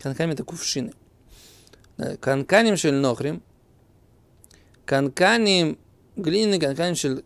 Канканим 0.00 0.32
это 0.32 0.42
кувшины. 0.42 0.94
Да, 1.98 2.16
Канканим 2.16 2.78
шель 2.78 2.94
нохрим. 2.94 3.42
Канканим 4.90 5.78
глиняный 6.16 6.58
канканим 6.58 6.96
шель 6.96 7.24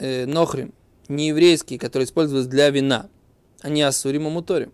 э, 0.00 0.26
нохрим. 0.26 0.74
Не 1.06 1.28
еврейские, 1.28 1.78
которые 1.78 2.06
используются 2.06 2.50
для 2.50 2.68
вина. 2.70 3.08
Они 3.60 3.80
ассурим 3.80 4.24
муторим. 4.24 4.72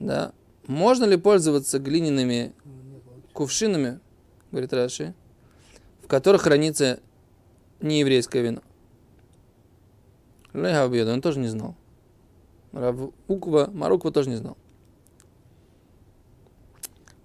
Да. 0.00 0.32
Можно 0.66 1.04
ли 1.04 1.16
пользоваться 1.16 1.78
глиняными 1.78 2.52
кувшинами, 3.32 4.00
говорит 4.50 4.72
Раши, 4.72 5.14
в 6.02 6.08
которых 6.08 6.42
хранится 6.42 6.98
нееврейское 7.80 8.42
вино? 8.42 8.62
Лехабьеда, 10.52 11.12
он 11.12 11.20
тоже 11.20 11.38
не 11.38 11.46
знал. 11.46 11.76
Уква, 13.28 13.70
Маруква 13.72 14.10
тоже 14.10 14.30
не 14.30 14.36
знал. 14.36 14.56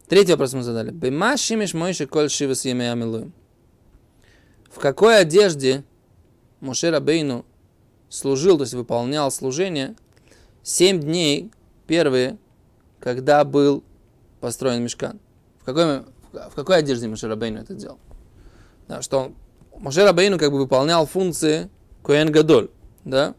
Третий 0.08 0.32
вопрос 0.32 0.54
мы 0.54 0.63
задали. 0.63 0.92
Бема 0.92 1.38
шимиш 1.38 1.74
мойши 1.74 2.06
коль 2.06 2.30
шива 2.30 2.54
с 2.54 2.66
В 4.70 4.80
какой 4.80 5.20
одежде 5.20 5.84
Моше 6.60 6.89
Рабейну 6.89 7.46
служил, 8.10 8.58
то 8.58 8.63
есть 8.63 8.74
выполнял 8.74 9.32
служение, 9.32 9.96
семь 10.62 11.00
дней 11.00 11.52
первые, 11.88 12.38
когда 13.00 13.44
был 13.44 13.84
построен 14.39 14.84
мешкан. 14.84 15.20
В 15.60 15.66
какой, 15.66 16.02
в 16.32 16.56
какой 16.56 16.78
одежде 16.78 17.08
Моше 17.08 17.28
Рабейну 17.28 17.62
это 17.62 17.74
делал? 17.74 18.00
Да, 18.88 19.02
что 19.02 19.20
он, 19.20 19.36
Моше 19.80 20.04
Рабейну 20.04 20.38
как 20.38 20.52
бы 20.52 20.58
выполнял 20.58 21.06
функции 21.06 21.70
Коэн 22.04 22.32
Гадоль, 22.32 22.70
да, 23.06 23.36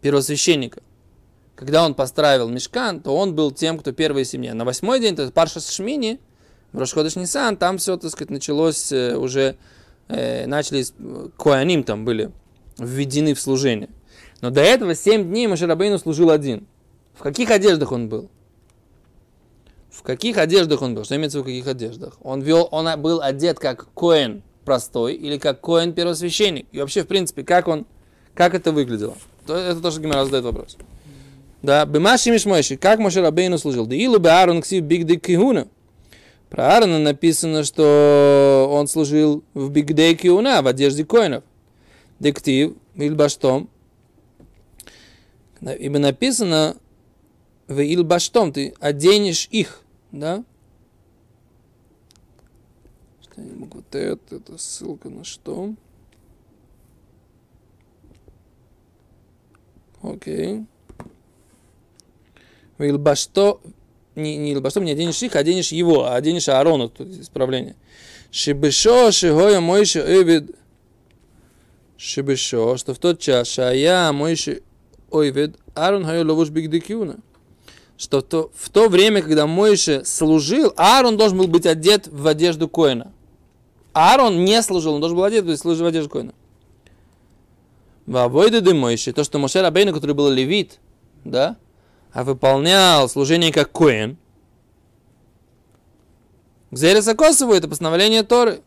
первосвященника. 0.00 0.82
Когда 1.56 1.84
он 1.84 1.94
построил 1.94 2.48
мешкан, 2.48 3.00
то 3.00 3.16
он 3.16 3.34
был 3.34 3.52
тем, 3.52 3.78
кто 3.78 3.92
первый 3.92 4.24
семья. 4.24 4.54
На 4.54 4.64
восьмой 4.64 5.00
день, 5.00 5.14
то 5.14 5.22
есть 5.22 5.34
Парша 5.34 5.60
Шмини, 5.60 6.18
в 6.72 6.78
Рошходыш 6.78 7.14
Нисан, 7.16 7.56
там 7.56 7.78
все, 7.78 7.96
так 7.96 8.10
сказать, 8.10 8.30
началось 8.30 8.90
э, 8.90 9.16
уже, 9.16 9.56
э, 10.08 10.46
начались, 10.46 10.92
э, 10.98 11.28
коаним 11.38 11.84
там 11.84 12.04
были 12.04 12.32
введены 12.78 13.34
в 13.34 13.40
служение. 13.40 13.88
Но 14.40 14.50
до 14.50 14.60
этого 14.60 14.96
семь 14.96 15.28
дней 15.28 15.46
Машарабейну 15.46 15.98
служил 15.98 16.30
один. 16.30 16.66
В 17.14 17.22
каких 17.22 17.50
одеждах 17.50 17.92
он 17.92 18.08
был? 18.08 18.28
В 19.90 20.02
каких 20.02 20.38
одеждах 20.38 20.82
он 20.82 20.96
был? 20.96 21.04
Что 21.04 21.14
имеется 21.14 21.40
в 21.40 21.44
каких 21.44 21.68
одеждах? 21.68 22.14
Он, 22.20 22.42
вел, 22.42 22.68
он 22.72 23.00
был 23.00 23.22
одет 23.22 23.60
как 23.60 23.86
коэн 23.94 24.42
простой 24.64 25.14
или 25.14 25.38
как 25.38 25.60
коэн 25.60 25.92
первосвященник. 25.92 26.66
И 26.72 26.80
вообще, 26.80 27.04
в 27.04 27.06
принципе, 27.06 27.44
как 27.44 27.68
он, 27.68 27.86
как 28.34 28.54
это 28.54 28.72
выглядело? 28.72 29.16
Это 29.46 29.80
тоже 29.80 30.00
Гимара 30.00 30.24
задает 30.24 30.44
вопрос. 30.44 30.76
Да, 31.64 31.86
Бемаши 31.86 32.30
Мишмойши, 32.30 32.76
как 32.76 32.98
Моше 32.98 33.22
Рабейну 33.22 33.56
служил? 33.56 33.86
Да 33.86 33.94
илу 33.96 34.22
Аарон 34.22 34.60
ксив 34.60 34.84
бигдей 34.84 35.18
кихуна. 35.18 35.66
Про 36.50 36.74
Аарона 36.74 36.98
написано, 36.98 37.64
что 37.64 38.68
он 38.70 38.86
служил 38.86 39.42
в 39.54 39.70
бигдей 39.70 40.14
кихуна, 40.14 40.60
в 40.60 40.66
одежде 40.66 41.06
коинов. 41.06 41.42
Дектив, 42.18 42.76
Ильбаштом. 42.96 43.70
Ибо 45.62 45.98
написано 45.98 46.76
в 47.66 47.80
Ильбаштом, 47.80 48.52
ты 48.52 48.74
оденешь 48.78 49.48
их, 49.50 49.80
да? 50.12 50.44
Что-нибудь 53.22 53.74
вот 53.74 53.94
это, 53.94 54.36
это 54.36 54.58
ссылка 54.58 55.08
на 55.08 55.24
что? 55.24 55.72
Окей. 60.02 60.66
Илбашто, 62.78 63.60
не, 64.14 64.36
не 64.36 64.52
Илбашто, 64.52 64.80
не 64.80 64.92
оденешь 64.92 65.22
их, 65.22 65.36
а 65.36 65.40
оденешь 65.40 65.72
его, 65.72 66.04
а 66.04 66.14
оденешь 66.14 66.48
Аарона, 66.48 66.88
тут 66.88 67.08
исправление. 67.08 67.76
Шибешо, 68.30 69.12
шигоя 69.12 69.60
мойши 69.60 70.00
эвид, 70.00 70.56
шибешо, 71.96 72.76
что 72.76 72.94
в 72.94 72.98
тот 72.98 73.20
час 73.20 73.48
шая 73.48 74.12
мойши 74.12 74.62
ойвед, 75.10 75.56
Аарон 75.74 76.04
хайо 76.04 76.24
ловуш 76.24 76.50
бигдекюна. 76.50 77.16
Что 77.96 78.20
то, 78.20 78.50
в 78.56 78.70
то 78.70 78.88
время, 78.88 79.22
когда 79.22 79.46
Мойше 79.46 80.04
служил, 80.04 80.72
Аарон 80.76 81.16
должен 81.16 81.38
был 81.38 81.46
быть 81.46 81.64
одет 81.64 82.08
в 82.08 82.26
одежду 82.26 82.68
Коина. 82.68 83.12
Аарон 83.92 84.44
не 84.44 84.60
служил, 84.62 84.94
он 84.94 85.00
должен 85.00 85.16
был 85.16 85.24
одет 85.24 85.44
в 85.44 85.84
одежду 85.84 86.10
Коина. 86.10 86.34
Вавойда 88.06 88.60
де 88.60 88.74
Мойши, 88.74 89.12
то, 89.12 89.22
что 89.22 89.38
Моше 89.38 89.62
Рабейну, 89.62 89.94
который 89.94 90.14
был 90.14 90.28
левит, 90.28 90.80
да, 91.24 91.56
а 92.14 92.22
выполнял 92.22 93.08
служение 93.08 93.52
как 93.52 93.72
Коэн, 93.72 94.16
Гзереса 96.70 97.14
Косову 97.14 97.52
это 97.52 97.68
постановление 97.68 98.22
Торы. 98.22 98.62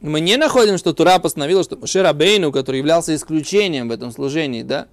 Мы 0.00 0.20
не 0.20 0.36
находим, 0.36 0.76
что 0.78 0.92
Тура 0.92 1.18
постановила, 1.20 1.62
что 1.62 1.76
Моше 1.76 2.02
Рабейну, 2.02 2.52
который 2.52 2.78
являлся 2.78 3.14
исключением 3.14 3.88
в 3.88 3.92
этом 3.92 4.10
служении, 4.10 4.62
да, 4.62 4.88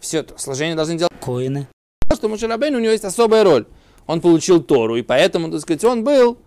все 0.00 0.18
это 0.18 0.36
служение 0.38 0.74
должны 0.74 0.96
делать 0.96 1.12
Коины. 1.20 1.68
Что 2.12 2.28
Моше 2.28 2.46
Рабейну, 2.46 2.78
у 2.78 2.80
него 2.80 2.92
есть 2.92 3.04
особая 3.04 3.44
роль. 3.44 3.66
Он 4.06 4.20
получил 4.20 4.62
Тору, 4.62 4.96
и 4.96 5.02
поэтому, 5.02 5.50
так 5.50 5.60
сказать, 5.60 5.84
он 5.84 6.02
был 6.02 6.38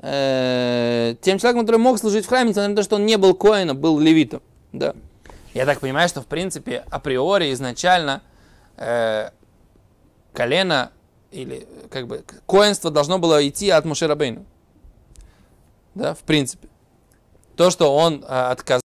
э, 0.00 1.14
тем 1.20 1.38
человеком, 1.38 1.64
который 1.66 1.80
мог 1.80 1.98
служить 1.98 2.24
в 2.24 2.28
храме, 2.28 2.50
несмотря 2.50 2.70
на 2.70 2.76
то, 2.76 2.82
что 2.82 2.96
он 2.96 3.06
не 3.06 3.16
был 3.16 3.34
коином, 3.34 3.76
был 3.78 3.98
левитом. 3.98 4.40
Да. 4.72 4.94
Я 5.54 5.66
так 5.66 5.80
понимаю, 5.80 6.08
что 6.08 6.22
в 6.22 6.26
принципе 6.26 6.84
априори 6.90 7.52
изначально 7.52 8.22
э, 8.76 9.30
колено 10.32 10.92
или 11.30 11.66
как 11.90 12.06
бы 12.06 12.24
коинство 12.46 12.90
должно 12.90 13.18
было 13.18 13.46
идти 13.46 13.70
от 13.70 13.84
Мушерабейну. 13.84 14.46
Да, 15.94 16.14
в 16.14 16.20
принципе. 16.20 16.68
То, 17.56 17.70
что 17.70 17.94
он 17.94 18.22
э, 18.22 18.26
отказал 18.26 18.81